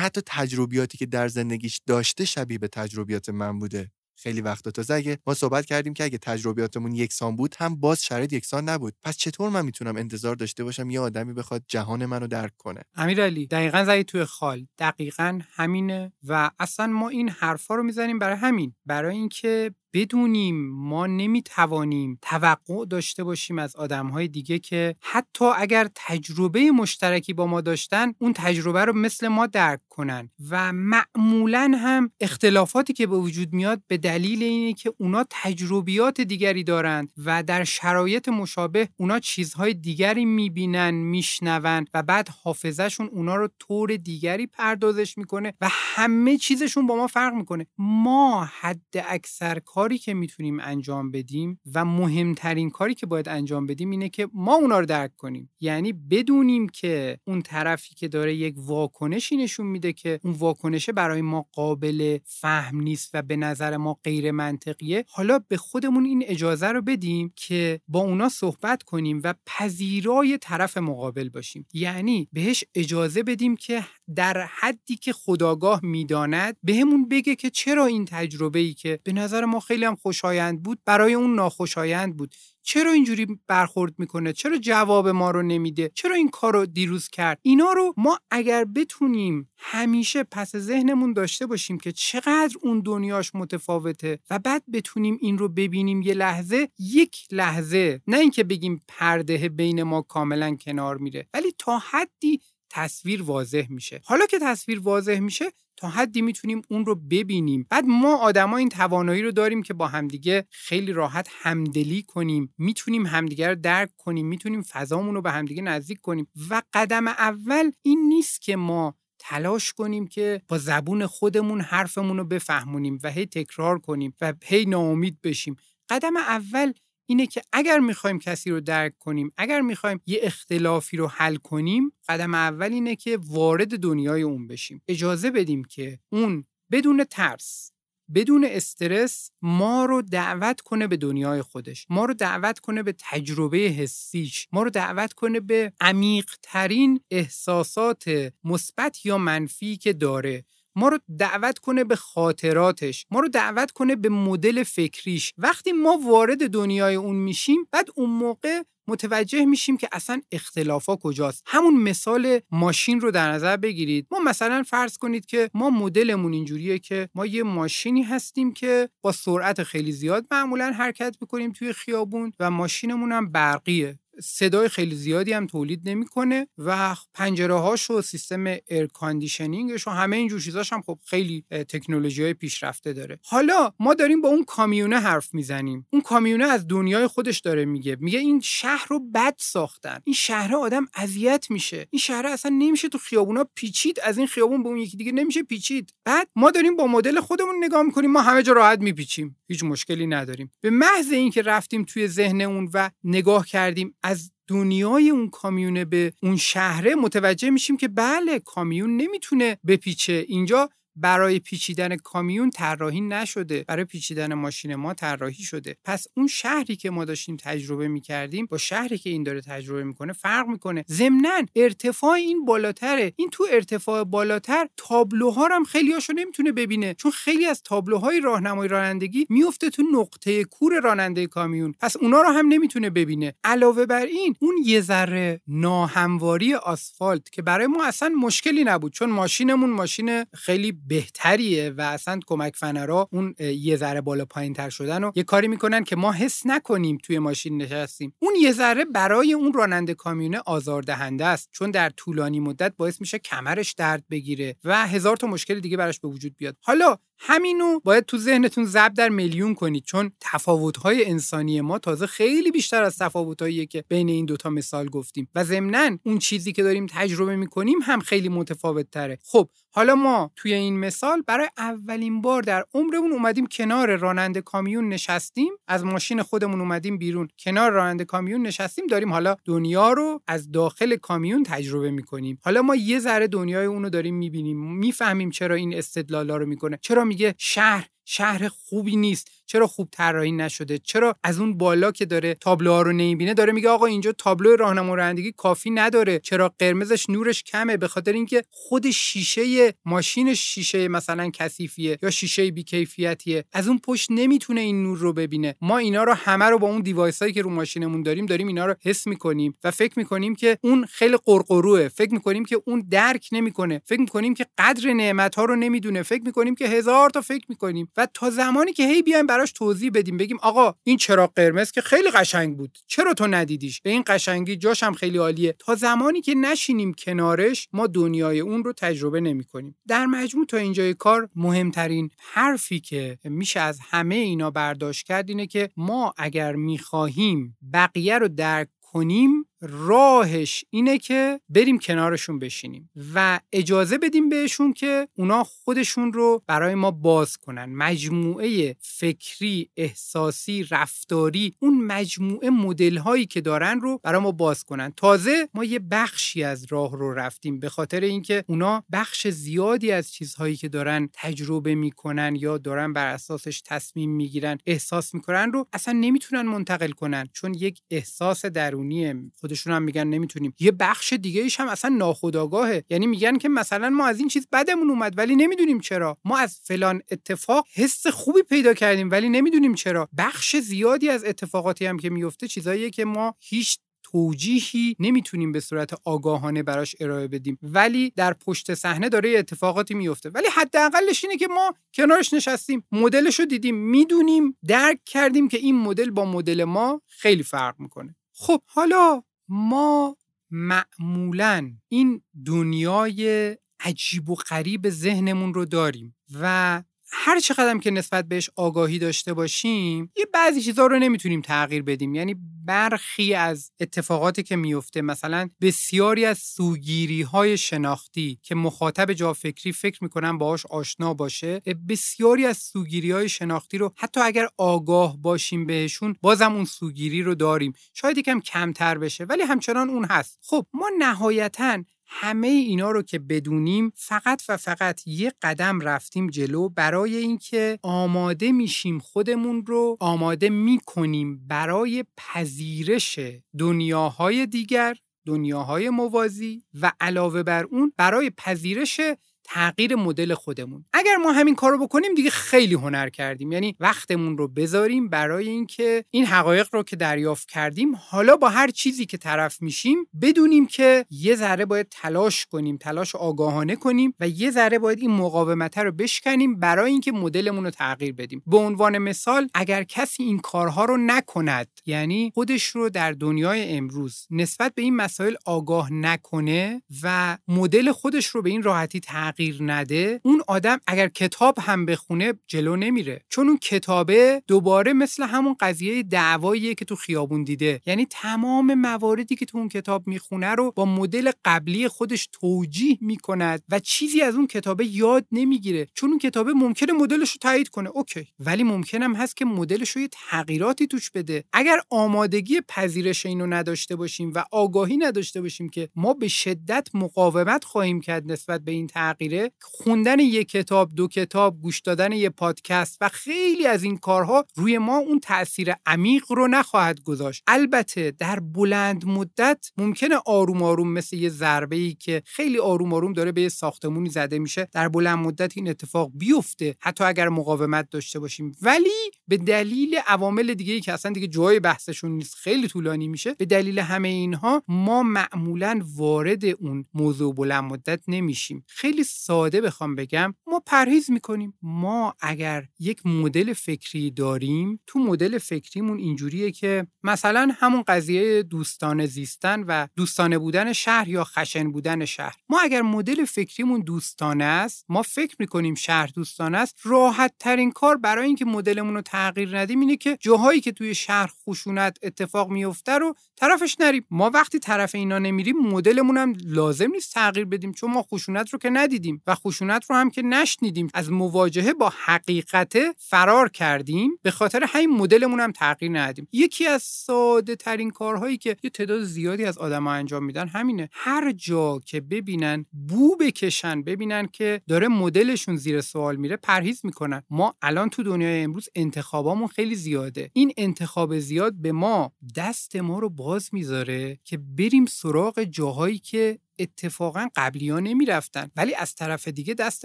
[0.00, 3.90] حتی تجربیاتی که در زندگیش داشته شبیه به تجربیات من بوده.
[4.22, 8.32] خیلی وقتا تازه اگه ما صحبت کردیم که اگه تجربیاتمون یکسان بود هم باز شرایط
[8.32, 8.94] یکسان نبود.
[9.02, 13.46] پس چطور من می‌تونم انتظار داشته باشم یه آدمی بخواد جهان منو درک کنه؟ امیرعلی
[13.46, 14.66] دقیقا زدی توی خال.
[14.78, 18.74] دقیقا همینه و اصلا ما این حرفا رو می‌زنیم برای همین.
[18.86, 26.70] برای اینکه بدونیم ما نمی‌توانیم توقع داشته باشیم از آدمهای دیگه که حتی اگر تجربه
[26.70, 30.30] مشترکی با ما داشتن اون تجربه رو مثل ما درک کنن.
[30.50, 36.64] و معمولا هم اختلافاتی که به وجود میاد به دلیل اینه که اونا تجربیات دیگری
[36.64, 43.48] دارند و در شرایط مشابه اونا چیزهای دیگری می‌بینن میشنون و بعد حافظهشون اونا رو
[43.58, 47.66] طور دیگری پردازش می‌کنه و همه چیزشون با ما فرق می‌کنه.
[47.78, 53.90] ما حد اکثر کاری که می‌تونیم انجام بدیم و مهمترین کاری که باید انجام بدیم
[53.90, 55.50] اینه که ما اونا رو درک کنیم.
[55.60, 61.22] یعنی بدونیم که اون طرفی که داره یک واکنشی نشون میده که اون واکنشه برای
[61.22, 66.66] ما قابل فهم نیست و به نظر ما غیر منطقیه حالا به خودمون این اجازه
[66.66, 71.66] رو بدیم که با اونا صحبت کنیم و پذیرای طرف مقابل باشیم.
[71.72, 78.04] یعنی بهش اجازه بدیم که در حدی که خداگاه می‌داند بهمون بگه که چرا این
[78.04, 82.34] تجربه ای که به نظر ما خیلی هم خوشایند بود برای اون ناخوشایند بود.
[82.62, 87.38] چرا اینجوری برخورد می‌کنه؟ چرا جواب ما رو نمیده؟ چرا این کار رو دیروز کرد؟
[87.42, 94.18] اینا رو ما اگر بتونیم همیشه پس ذهنمون داشته باشیم که چقدر اون دنیاش متفاوته
[94.30, 98.00] و بعد بتونیم این رو ببینیم یه لحظه یک لحظه.
[98.06, 104.00] نه اینکه بگیم پرده بین ما کاملا کنار میره ولی تا حدی تصویر واضح میشه.
[104.04, 107.66] حالا که تصویر واضح میشه تا حدی می‌تونیم اون رو ببینیم.
[107.70, 112.54] بعد ما آدما این توانایی رو داریم که با همدیگه خیلی راحت همدلی کنیم.
[112.58, 114.26] می‌تونیم همدیگه رو درک کنیم.
[114.26, 116.28] می‌تونیم فضامون رو به همدیگه نزدیک کنیم.
[116.50, 122.24] و قدم اول این نیست که ما تلاش کنیم که با زبون خودمون حرفمون رو
[122.24, 125.56] بفهمونیم و هی تکرار کنیم و هی ناامید بشیم.
[125.88, 126.72] قدم اول
[127.06, 131.92] اینه که اگر می‌خوایم کسی رو درک کنیم اگر می‌خوایم یه اختلافی رو حل کنیم
[132.08, 134.82] قدم اول اینه که وارد دنیای اون بشیم.
[134.88, 137.72] اجازه بدیم که اون بدون ترس
[138.14, 143.58] بدون استرس ما رو دعوت کنه به دنیای خودش ما رو دعوت کنه به تجربه
[143.58, 150.44] حسیش ما رو دعوت کنه به عمیق ترین احساسات مثبت یا منفی که داره.
[150.76, 155.32] ما رو دعوت کنه به خاطراتش ما رو دعوت کنه به مدل فکریش.
[155.38, 161.42] وقتی ما وارد دنیای اون میشیم بعد اون موقع متوجه میشیم که اصلا اختلافا کجاست.
[161.46, 164.06] همون مثال ماشین رو در نظر بگیرید.
[164.10, 169.12] ما مثلا فرض کنید که ما مدلمون اینجوریه که ما یه ماشینی هستیم که با
[169.12, 173.98] سرعت خیلی زیاد معمولا حرکت می‌کنیم توی خیابون و ماشینمون هم برقیه.
[174.20, 179.90] صدای خیلی زیادی هم تولید نمی‌کنه و پنجره هاش و سیستم air conditioning ش و
[179.90, 183.18] همه اینجور چیزاش هم خب خیلی تکنولوژی های پیشرفته داره.
[183.24, 185.86] حالا ما داریم با اون کامیونه حرف می‌زنیم.
[185.90, 187.96] اون کامیونه از دنیای خودش داره میگه.
[188.00, 189.98] میگه این شهر رو بد ساختن.
[190.04, 191.86] این شهر آدم اذیت میشه.
[191.90, 194.00] این شهر اصلا نمیشه تو خیابونا پیچید.
[194.00, 195.94] از این خیابون به اون یکی دیگه نمیشه پیچید.
[196.04, 198.10] بعد ما داریم با مدل خودمون نگاه می‌کنیم.
[198.10, 199.36] ما همه جا راحت میپیچیم.
[199.48, 200.52] هیچ مشکلی نداریم.
[200.60, 206.12] به محض اینکه رفتیم توی ذهن اون و نگاه کردیم از دنیای اون کامیونه به
[206.22, 210.24] اون شهره متوجه میشیم که بله کامیون نمی‌تونه بپیچه.
[210.28, 213.64] اینجا برای پیچیدن کامیون طراحی نشده.
[213.68, 215.76] برای پیچیدن ماشین ما طراحی شده.
[215.84, 220.12] پس اون شهری که ما داشتیم تجربه می‌کردیم با شهری که این داره تجربه می‌کنه
[220.12, 220.84] فرق می‌کنه.
[220.88, 223.12] ضمنا ارتفاع این بالاتره.
[223.16, 226.94] این تو ارتفاع بالاتر تابلوها هم خیلی هاشو نمی‌تونه ببینه.
[226.94, 231.74] چون خیلی از تابلوهای راهنمای رانندگی میفته تو نقطه کور راننده کامیون.
[231.80, 233.34] پس اونا رو هم نمی‌تونه ببینه.
[233.44, 238.92] علاوه بر این اون یه ذره ناهمواری آسفالت که برای ما اصلا مشکلی نبود.
[238.92, 244.70] چون ماشینمون ماشین خیلی بهتریه و اصلا کمک فنرا اون یه ذره بالا پایین تر
[244.70, 248.14] شدن و یه کاری می‌کنن که ما حس نکنیم توی ماشین نشستیم.
[248.18, 253.18] اون یه ذره برای اون راننده کامیونه آزاردهنده است چون در طولانی مدت باعث میشه
[253.18, 256.56] کمرش درد بگیره و هزار تا مشکل دیگه براش به وجود بیاد.
[256.60, 262.50] حالا همینو باید تو ذهنتون ضرب در میلیون کنید چون تفاوت‌های انسانی ما تازه خیلی
[262.50, 266.86] بیشتر از تفاوت‌هایی که بین این دوتا مثال گفتیم و ضمناً اون چیزی که داریم
[266.90, 272.42] تجربه می‌کنیم هم خیلی متفاوت تره خب حالا ما توی این مثال برای اولین بار
[272.42, 275.52] در عمرمون اومدیم کنار راننده کامیون نشستیم.
[275.68, 277.28] از ماشین خودمون اومدیم بیرون.
[277.38, 282.38] کنار راننده کامیون نشستیم داریم حالا دنیا رو از داخل کامیون تجربه می‌کنیم.
[282.42, 284.74] حالا ما یه ذره دنیای اونو داریم می‌بینیم.
[284.74, 286.78] می‌فهمیم چرا این استدلالا رو می‌کنه.
[286.82, 289.28] چرا میگه شهر شهر خوبی نیست.
[289.46, 293.68] چرا خوب طراحی نشده؟ چرا از اون بالا که داره تابلوها رو نمی‌بینه داره میگه
[293.68, 296.18] آقا اینجا تابلو راهنما رانندگی کافی نداره.
[296.18, 302.50] چرا قرمزش نورش کمه؟ به خاطر اینکه خود شیشه ماشین شیشه مثلا کثیفیه یا شیشه
[302.50, 303.44] بیکیفیتیه.
[303.52, 305.56] از اون پشت نمی‌تونه این نور رو ببینه.
[305.60, 308.66] ما اینا رو همه رو با اون دیوایس هایی که رو ماشینمون داریم داریم اینا
[308.66, 311.88] رو حس می‌کنیم و فکر می‌کنیم که اون خیلی قرقروه.
[311.88, 313.82] فکر می‌کنیم که اون درک نمی‌کنه.
[313.84, 316.02] فکر می‌کنیم که قدر نعمت ها رو نمی‌دونه.
[316.02, 317.88] فکر می‌کنیم که هزار تا فکر می‌کنیم.
[317.96, 321.80] و تا زمانی که هی بیایم براش توضیح بدیم بگیم آقا این چراغ قرمز که
[321.80, 325.56] خیلی قشنگ بود چرا تو ندیدیش؟ به این قشنگی جاش هم خیلی عالیه.
[325.58, 330.56] تا زمانی که نشینیم کنارش ما دنیای اون رو تجربه نمی کنیم در مجموع تا
[330.56, 336.52] اینجای کار مهمترین حرفی که میشه از همه اینا برداشت کرد اینه که ما اگر
[336.54, 344.72] می‌خواهیم بقیه رو درک کنیم راهش اینه که بریم کنارشون بشینیم و اجازه بدیم بهشون
[344.72, 347.64] که اونا خودشون رو برای ما باز کنن.
[347.64, 354.92] مجموعه فکری احساسی رفتاری اون مجموعه مدل هایی که دارن رو برای ما باز کنن.
[354.96, 360.12] تازه ما یه بخشی از راه رو رفتیم به خاطر اینکه اونا بخش زیادی از
[360.12, 365.94] چیزهایی که دارن تجربه می‌کنن یا دارن بر اساسش تصمیم می‌گیرن احساس می‌کنن رو اصلا
[365.94, 367.28] نمی‌تونن منتقل کنن.
[367.32, 370.54] چون یک احساس درونی خودشون هم میگن نمی‌تونیم.
[370.60, 372.84] یه بخش دیگه ایش هم اصلا ناخودآگاهه.
[372.90, 376.16] یعنی میگن که مثلا ما از این چیز بدمون اومد ولی نمی‌دونیم چرا.
[376.24, 380.08] ما از فلان اتفاق حس خوبی پیدا کردیم ولی نمی‌دونیم چرا.
[380.18, 385.90] بخش زیادی از اتفاقاتی هم که میفته چیزاییه که ما هیچ توجیهی نمی‌تونیم به صورت
[386.04, 387.58] آگاهانه براش ارائه بدیم.
[387.62, 390.30] ولی در پشت صحنه داره اتفاقاتی میفته.
[390.30, 395.78] ولی حداقلش اینه که ما کنارش نشستیم مدلش رو دیدیم می‌دونیم درک کردیم که این
[395.78, 398.16] مدل با مدل ما خیلی فرق می‌کنه.
[398.34, 400.16] خب حالا ما
[400.50, 406.82] معمولا این دنیای عجیب و غریب ذهنمون رو داریم و
[407.14, 412.14] هر چقدر که نسبت بهش آگاهی داشته باشیم یه بعضی چیزها رو نمی‌تونیم تغییر بدیم.
[412.14, 419.32] یعنی برخی از اتفاقاتی که میفته مثلا بسیاری از سوگیری های شناختی که مخاطب جا
[419.32, 425.16] فکری فکر می‌کنن باهاش آشنا باشه بسیاری از سوگیری های شناختی رو حتی اگر آگاه
[425.22, 427.72] باشیم بهشون بازم اون سوگیری رو داریم.
[427.94, 430.38] شاید یکم کمتر بشه ولی همچنان اون هست.
[430.42, 431.84] خب ما نهایتا
[432.14, 438.52] همه اینا رو که بدونیم فقط و فقط یه قدم رفتیم جلو برای اینکه آماده
[438.52, 443.18] میشیم خودمون رو آماده می‌کنیم برای پذیرش
[443.58, 444.96] دنیاهای دیگر
[445.26, 449.00] دنیاهای موازی و علاوه بر اون برای پذیرش
[449.44, 450.84] تغییر مدل خودمون.
[450.92, 453.52] اگر ما همین کارو بکنیم دیگه خیلی هنر کردیم.
[453.52, 458.68] یعنی وقتمون رو بذاریم برای اینکه این حقایق رو که دریافت کردیم حالا با هر
[458.68, 464.28] چیزی که طرف میشیم بدونیم که یه ذره باید تلاش کنیم تلاش آگاهانه کنیم و
[464.28, 468.42] یه ذره باید این مقاومت رو بشکنیم برای اینکه مدلمون رو تغییر بدیم.
[468.46, 474.26] به عنوان مثال اگر کسی این کارها رو نکند یعنی خودش رو در دنیای امروز
[474.30, 480.20] نسبت به این مسائل آگاه نکنه و مدل خودش رو به این راحتی تغییر نده
[480.22, 483.24] اون آدم اگر کتاب هم بخونه جلو نمیره.
[483.28, 487.80] چون اون کتابه دوباره مثل همون قضیه دعواییه که تو خیابون دیده.
[487.86, 493.62] یعنی تمام مواردی که تو اون کتاب می‌خونه رو با مدل قبلی خودش توجیه می‌کند
[493.68, 495.88] و چیزی از اون کتابه یاد نمی‌گیره.
[495.94, 497.90] چون اون کتابه ممکنه مدلش رو تایید کنه.
[497.90, 498.26] اوکی.
[498.40, 501.44] ولی ممکنم هست که مدلش رو یه تغییراتی توش بده.
[501.52, 507.64] اگر آمادگی پذیرش اینو نداشته باشیم و آگاهی نداشته باشیم که ما به شدت مقاومت
[507.64, 508.86] خواهیم کرد نسبت به این
[509.22, 514.44] تغییره خوندن یک کتاب دو کتاب گوش دادن یه پادکست و خیلی از این کارها
[514.56, 517.42] روی ما اون تاثیر عمیق رو نخواهد گذاشت.
[517.46, 523.12] البته در بلند مدت ممکنه آروم آروم مثل یه ضربه ای که خیلی آروم آروم
[523.12, 527.90] داره به یه ساختمونی زده میشه در بلند مدت این اتفاق بیفته حتی اگر مقاومت
[527.90, 528.52] داشته باشیم.
[528.62, 533.34] ولی به دلیل عوامل دیگه ای که اصلا دیگه جای بحثشون نیست خیلی طولانی میشه
[533.34, 538.64] به دلیل همه اینها ما معمولا وارد اون موضوع بلند مدت نمیشیم.
[538.68, 541.54] خیلی ساده بخوام بگم ما پرهیز می‌کنیم.
[541.62, 549.06] ما اگر یک مدل فکری داریم تو مدل فکریمون اینجوریه که مثلا همون قضیه دوستانه
[549.06, 552.36] زیستن و دوستانه بودن شهر یا خشن بودن شهر.
[552.48, 557.96] ما اگر مدل فکریمون دوستانه است ما فکر می‌کنیم شهر دوستانه است راحت ترین کار
[557.96, 562.92] برای اینکه مدلمون رو تغییر ندیم اینه که جاهایی که توی شهر خشونت اتفاق میفته
[562.92, 564.06] رو طرفش نریم.
[564.10, 568.58] ما وقتی طرف اینا نمیریم مدلمون هم لازم نیست تغییر بدیم چون ما خشونت رو
[568.58, 569.01] که ندیدیم.
[569.26, 570.88] و خشونت رو هم که نشنیدیم.
[570.94, 574.10] از مواجهه با حقیقت فرار کردیم.
[574.22, 579.02] به خاطر همین مدلمون هم تغییر ندیم یکی از ساده ترین کارهایی که یه تعداد
[579.02, 580.88] زیادی از آدما انجام میدن همینه.
[580.92, 587.22] هر جا که ببینن بو بکشن ببینن که داره مدلشون زیر سوال میره پرهیز می‌کنن.
[587.30, 590.30] ما الان تو دنیای امروز انتخابامون خیلی زیاده.
[590.32, 596.38] این انتخاب زیاد به ما دست ما رو باز می‌ذاره که بریم سراغ جاهایی که
[596.58, 599.84] اتفاقا قبلی ها نمی‌رفتن ولی از طرف دیگه دست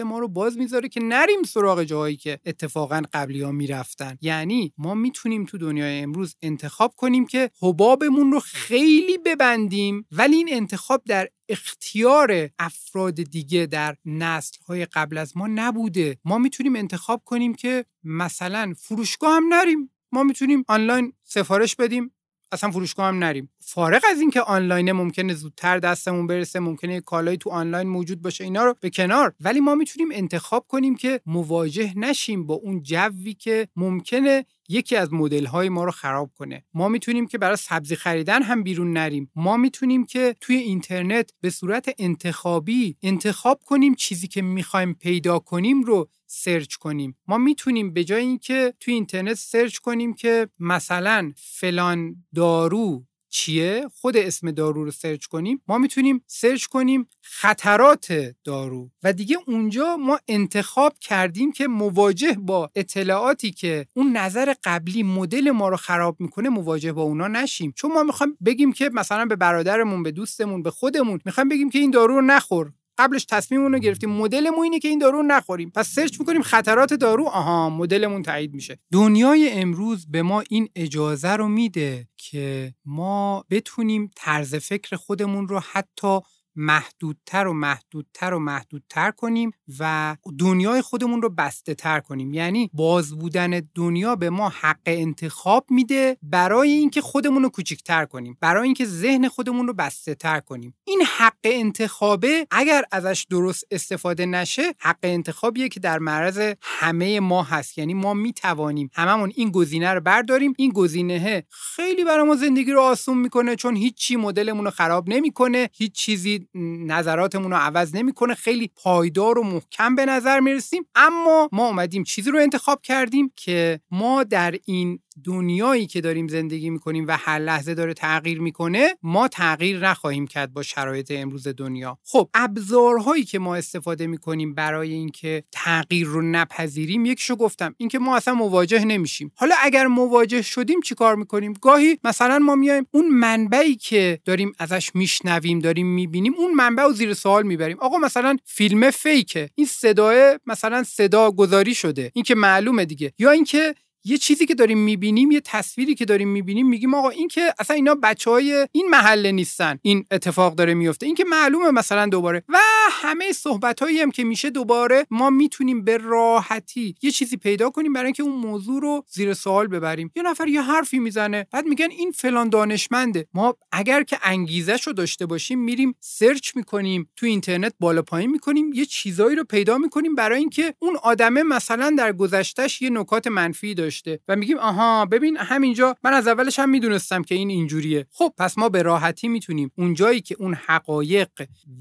[0.00, 4.18] ما رو باز می‌ذاره که نریم سراغ جاهایی که اتفاقا قبلی ها می‌رفتن.
[4.20, 10.48] یعنی ما می‌تونیم تو دنیای امروز انتخاب کنیم که حبابمون رو خیلی ببندیم ولی این
[10.52, 16.18] انتخاب در اختیار افراد دیگه در نسل های قبل از ما نبوده.
[16.24, 19.90] ما می‌تونیم انتخاب کنیم که مثلا فروشگاه هم نریم.
[20.12, 22.14] ما می‌تونیم آنلاین سفارش بدیم
[22.52, 23.50] اصلا فروشگاه هم نریم.
[23.70, 28.64] فارغ از اینکه آنلاینه ممکنه زودتر دستمون برسه ممکنه کالایی تو آنلاین موجود باشه اینا
[28.64, 29.34] رو به کنار.
[29.40, 35.12] ولی ما می‌تونیم انتخاب کنیم که مواجه نشیم با اون جوی که ممکنه یکی از
[35.12, 36.64] مدل های ما رو خراب کنه.
[36.74, 39.30] ما می‌تونیم که برای سبزی خریدن هم بیرون نریم.
[39.36, 45.82] ما می‌تونیم که توی اینترنت به صورت انتخابی انتخاب کنیم چیزی که می‌خوایم پیدا کنیم
[45.82, 47.16] رو search کنیم.
[47.26, 54.16] ما می‌تونیم به جای اینکه توی اینترنت search کنیم که مثلا فلان دارو چیه؟ خود
[54.16, 55.62] اسم دارو رو search کنیم.
[55.68, 58.90] ما می‌تونیم search کنیم خطرات دارو.
[59.02, 65.50] و دیگه اونجا ما انتخاب کردیم که مواجه با اطلاعاتی که اون نظر قبلی مدل
[65.50, 67.72] ما رو خراب می‌کنه مواجه با اونا نشیم.
[67.76, 71.78] چون ما می‌خوایم بگیم که مثلا به برادرمون به دوستمون به خودمون می‌خوایم بگیم که
[71.78, 72.72] این دارو رو نخور.
[72.98, 74.10] قبلش تصمیممون رو گرفتیم.
[74.10, 75.70] مدلمون اینه که این دارو نخوریم.
[75.74, 77.24] پس سرچ می‌کنیم خطرات دارو.
[77.24, 78.78] آها مدلمون تایید میشه.
[78.92, 85.60] دنیای امروز به ما این اجازه رو میده که ما بتونیم طرز فکر خودمون رو
[85.72, 86.20] حتی
[86.60, 92.34] محدودتر و محدودتر و محدودتر کنیم و دنیای خودمون رو بسته تر کنیم.
[92.34, 98.36] یعنی باز بودن دنیا به ما حق انتخاب میده برای اینکه خودمون رو کوچیکتر کنیم
[98.40, 100.74] برای اینکه ذهن خودمون رو بسته تر کنیم.
[100.84, 107.42] این حق انتخابه اگر ازش درست استفاده نشه حق انتخابیه که در معرض همه ما
[107.42, 107.78] هست.
[107.78, 110.54] یعنی ما می‌توانیم هممون این گزینه رو برداریم.
[110.58, 115.70] این گزینه خیلی برای ما زندگی رو آسون می‌کنه چون هیچی مدلمون رو خراب نمی‌کنه.
[115.72, 118.34] هیچ چیزی نظراتمون رو عوض نمی‌کنه.
[118.34, 120.86] خیلی پایدار و محکم به نظر می‌رسیم.
[120.94, 126.70] اما ما اومدیم چیزی رو انتخاب کردیم که ما در این دنیایی که داریم زندگی
[126.70, 131.98] می‌کنیم و هر لحظه داره تغییر می‌کنه ما تغییر نخواهیم کرد با شرایط امروز دنیا.
[132.04, 138.16] خب ابزارهایی که ما استفاده می‌کنیم برای اینکه تغییر رو نپذیریم یکشو گفتم اینکه ما
[138.16, 139.32] اصلا مواجه نمیشیم.
[139.36, 144.90] حالا اگر مواجه شدیم چیکار می‌کنیم؟ گاهی مثلا ما میایم اون منبعی که داریم ازش
[144.94, 147.76] میشنویم داریم می‌بینیم اون منبع رو زیر سوال می‌بریم.
[147.80, 149.50] آقا مثلا فیلم فیکه.
[149.54, 152.10] این صدای مثلا صدا گذاری شده.
[152.14, 153.12] این که معلومه دیگه.
[153.18, 153.74] یا اینکه
[154.08, 157.76] یه چیزی که داریم می‌بینیم یه تصویری که داریم می‌بینیم میگیم آقا این که اصلا
[157.76, 159.78] اینا بچه های این محله نیستن.
[159.82, 162.44] این اتفاق داره میفته این که معلومه مثلا دوباره.
[162.48, 162.58] و
[162.90, 167.92] همه صحبت هایی هم که میشه دوباره ما می‌تونیم به راحتی یه چیزی پیدا کنیم
[167.92, 170.10] برای اینکه اون موضوع رو زیر سوال ببریم.
[170.16, 173.26] یه نفر یه حرفی می‌زنه بعد میگن این فلان دانشمنده.
[173.34, 178.72] ما اگر که انگیزش رو داشته باشیم میریم سرچ می‌کنیم تو اینترنت بالا پایین می‌کنیم
[178.72, 183.74] یه چیزایی رو پیدا می‌کنیم برای اینکه اون آدمه مثلا در گذشتهش یه نکات منفی
[183.74, 183.97] داشته
[184.28, 188.06] و میگیم آها ببین همینجا من از اولش هم می‌دونستم که این اینجوریه.
[188.10, 191.28] خب پس ما به راحتی می‌تونیم اون جایی که اون حقایق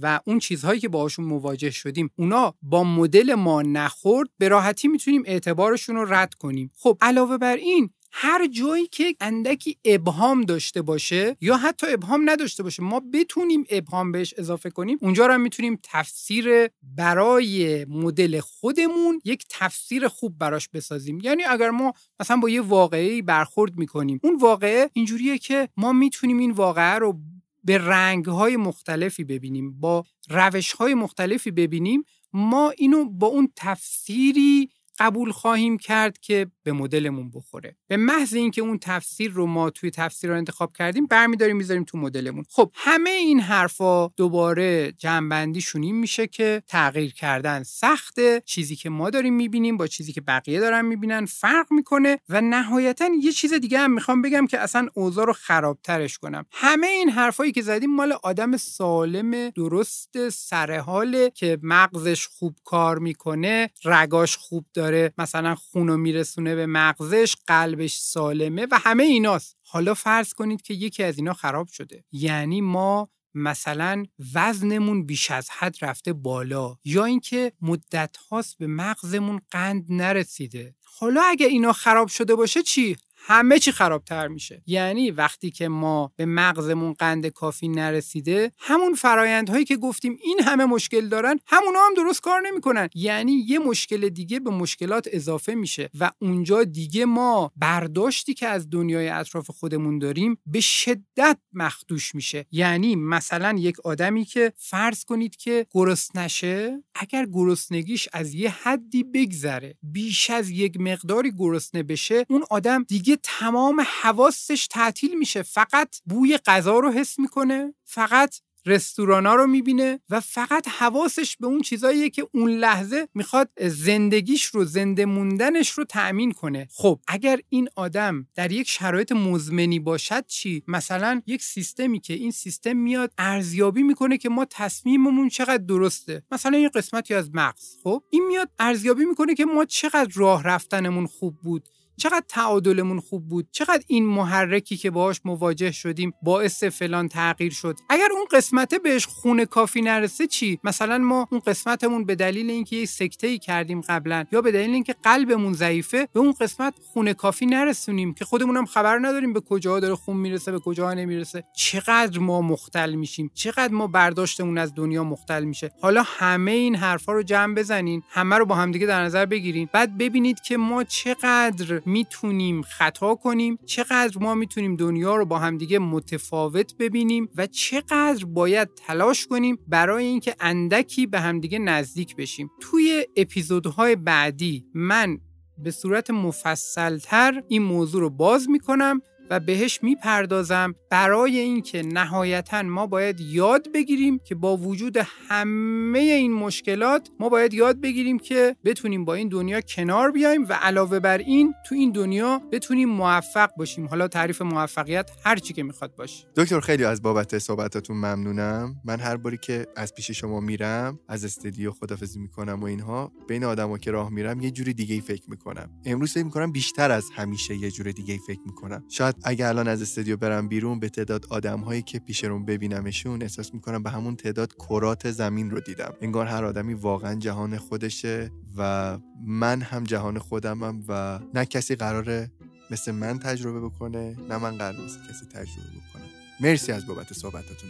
[0.02, 5.24] و اون چیزهایی که باهاشون مواجه شدیم اونا با مدل ما نخورد به راحتی می‌تونیم
[5.26, 6.72] اعتبارشون رو رد کنیم.
[6.78, 7.90] خب علاوه بر این
[8.20, 14.12] هر جایی که اندکی ابهام داشته باشه یا حتی ابهام نداشته باشه ما بتونیم ابهام
[14.12, 21.20] بهش اضافه کنیم اونجا رو می‌تونیم تفسیر برای مدل خودمون یک تفسیر خوب براش بسازیم.
[21.24, 26.38] یعنی اگر ما مثلا با یه واقعی برخورد می‌کنیم اون واقعه اینجوریه که ما می‌تونیم
[26.38, 27.20] این واقعه رو
[27.64, 32.04] به رنگهای مختلفی ببینیم با روشهای مختلفی ببینیم
[32.34, 37.76] ما اینو با اون تفسیری قبول خواهیم کرد که به مدلمون بخوره.
[37.88, 41.98] به محض اینکه اون تفسیر رو ما توی تفسیر رو انتخاب کردیم برمیداریم می‌ذاریم تو
[41.98, 42.44] مدلمون.
[42.50, 49.10] خب همه این حرفا دوباره جنبندیشون این میشه که تغییر کردن سخته چیزی که ما
[49.10, 53.80] داریم می‌بینیم با چیزی که بقیه دارن می‌بینن فرق می‌کنه و نهایتا یه چیز دیگه
[53.80, 56.46] هم می‌خوام بگم که اصلا اوضاع رو خرابترش کنم.
[56.52, 63.70] همه این حرفایی که زدیم مال آدم سالم درست سرحاله که مغزش خوب کار می‌کنه
[63.86, 69.58] رگاش خوب داره مثلا خونو میرسونه به مغزش قلبش سالمه و همه ایناست.
[69.64, 72.04] حالا فرض کنید که یکی از اینا خراب شده.
[72.12, 74.06] یعنی ما مثلا
[74.36, 80.76] وزنمون بیش از حد رفته بالا یا اینکه مدت هاست به مغزمون قند نرسیده.
[80.84, 84.62] حالا اگه اینا خراب شده باشه چی؟ همه چی خرابتر میشه.
[84.66, 90.66] یعنی وقتی که ما به مغزمون قند کافی نرسیده همون فرایندهایی که گفتیم این همه
[90.66, 92.90] مشکل دارن همونا هم درست کار نمی‌کنن.
[92.96, 98.70] یعنی یه مشکل دیگه به مشکلات اضافه میشه و اونجا دیگه ما برداشتی که از
[98.70, 102.46] دنیای اطراف خودمون داریم به شدت مخدوش میشه.
[102.52, 109.76] یعنی مثلا یک آدمی که فرض کنید که گرسنشه اگر گرسنگیش از یه حدی بگذره
[109.84, 115.42] بیش از یک مقداری گرسنه بشه اون آدم دیگه تمام حواسش تعطیل میشه.
[115.42, 118.36] فقط بوی غذا رو حس می‌کنه فقط
[118.66, 124.66] رستورانا رو می‌بینه و فقط حواسش به اون چیزاییه که اون لحظه می‌خواد زندگیش رو
[124.66, 126.68] زنده موندنش رو تأمین کنه.
[126.72, 132.32] خب اگر این آدم در یک شرایط مزمنی باشد چی؟ مثلا یک سیستمی که این
[132.32, 136.24] سیستم میاد ارزیابی می‌کنه که ما تصمیممون چقدر درسته.
[136.32, 137.78] مثلا این قسمتی از مغز.
[137.84, 141.70] خب این میاد ارزیابی می‌کنه که ما چقدر راه رفتنمون خوب بود.
[141.98, 147.76] چقدر تعادلمون خوب بود چقدر این محرکی که باهاش مواجه شدیم باعث فلان تغییر شد.
[147.90, 152.76] اگر اون قسمته بهش خونه کافی نرسه چی؟ مثلا ما اون قسمتمون به دلیل اینکه
[152.76, 157.14] یه سکته ای کردیم قبلا یا به دلیل اینکه قلبمون ضعیفه به اون قسمت خونه
[157.14, 161.44] کافی نرسونیم که خودمون هم خبر نداریم به کجا داره خون می‌رسه به کجا نمی‌رسه.
[161.56, 165.72] چقدر ما مختل میشیم چقدر ما برداشتمون از دنیا مختل میشه.
[165.82, 169.70] حالا همه این حرفا رو جمع بزنین همه رو با همدیگه در نظر بگیرین.
[169.74, 175.80] بعد ببینید که ما چقدر می‌تونیم خطا کنیم چقدر ما می‌تونیم دنیا رو با همدیگه
[175.80, 182.52] متفاوت ببینیم و چقدر باید تلاش کنیم برای اینکه اندکی به همدیگه نزدیک بشیم.
[182.62, 185.20] توی اپیزودهای بعدی من
[185.58, 189.02] به صورت مفصلتر این موضوع رو باز می‌کنم.
[189.30, 194.98] و بهش می‌پردازم برای اینکه نهایتا ما باید یاد بگیریم که با وجود
[195.28, 200.54] همه این مشکلات ما باید یاد بگیریم که بتونیم با این دنیا کنار بیایم و
[200.54, 203.88] علاوه بر این تو این دنیا بتونیم موفق باشیم.
[203.88, 206.28] حالا تعریف موفقیت هر چی که می‌خواد باشه.
[206.36, 208.76] دکتر خیلی از بابت صحبتاتون ممنونم.
[208.86, 213.44] من هر باری که از پیش شما میرم از استودیو خدافزی می‌کنم و اینها بین
[213.44, 215.70] آدما که راه میرم یه جوری دیگه ای فکر می‌کنم.
[215.86, 218.84] امروز فکر می‌کنم بیشتر از همیشه یه جوری دیگه ای فکر می‌کنم.
[218.90, 223.22] شاید اگه الان از استودیو برم بیرون به تعداد آدم هایی که پیش رو ببینمشون
[223.22, 225.94] احساس می‌کنم به همون تعداد کرات زمین رو دیدم.
[226.02, 232.32] انگار هر آدمی واقعا جهان خودشه و من هم جهان خودمم و نه کسی قراره
[232.72, 236.06] مثل من تجربه بکنه نه من قرار مثل کسی تجربه بکنم.
[236.40, 237.70] مرسی از بابت صحبتاتون.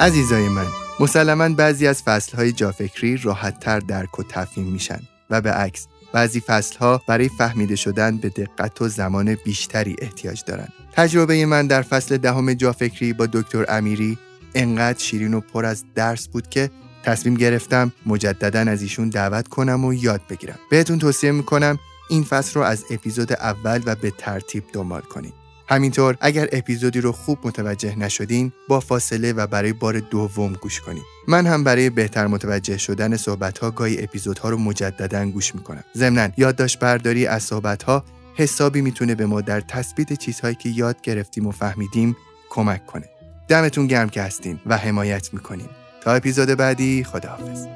[0.00, 0.66] عزیزای من
[1.00, 7.02] مسلما بعضی از فصلهای جافکری راحتتر درک و تفهیم میشن و به عکس بعضی فصلها
[7.08, 10.72] برای فهمیده شدن به دقت و زمان بیشتری احتیاج دارند.
[10.92, 14.18] تجربه من در فصل دهم جافکری با دکتر امیری
[14.54, 16.70] انقدر شیرین و پر از درس بود که
[17.02, 20.58] تصمیم گرفتم مجددا از ایشون دعوت کنم و یاد بگیرم.
[20.70, 21.78] بهتون توصیه می‌کنم
[22.10, 25.47] این فصل رو از اپیزود اول و به ترتیب دنبال کنید.
[25.68, 31.02] همینطور اگر اپیزودی رو خوب متوجه نشدین با فاصله و برای بار دوم گوش کنید
[31.28, 35.84] من هم برای بهتر متوجه شدن صحبت ها گاهی اپیزودها رو مجددا گوش می‌کنم.
[35.96, 38.04] ضمنا یادداشت برداری از صحبت ها
[38.34, 42.16] حسابی می‌تونه به ما در تثبیت چیزهایی که یاد گرفتیم و فهمیدیم
[42.50, 43.08] کمک کنه.
[43.48, 45.68] دمتون گرم که هستین و حمایت می‌کنیم.
[46.00, 47.66] تا اپیزود بعدی خداحافظ.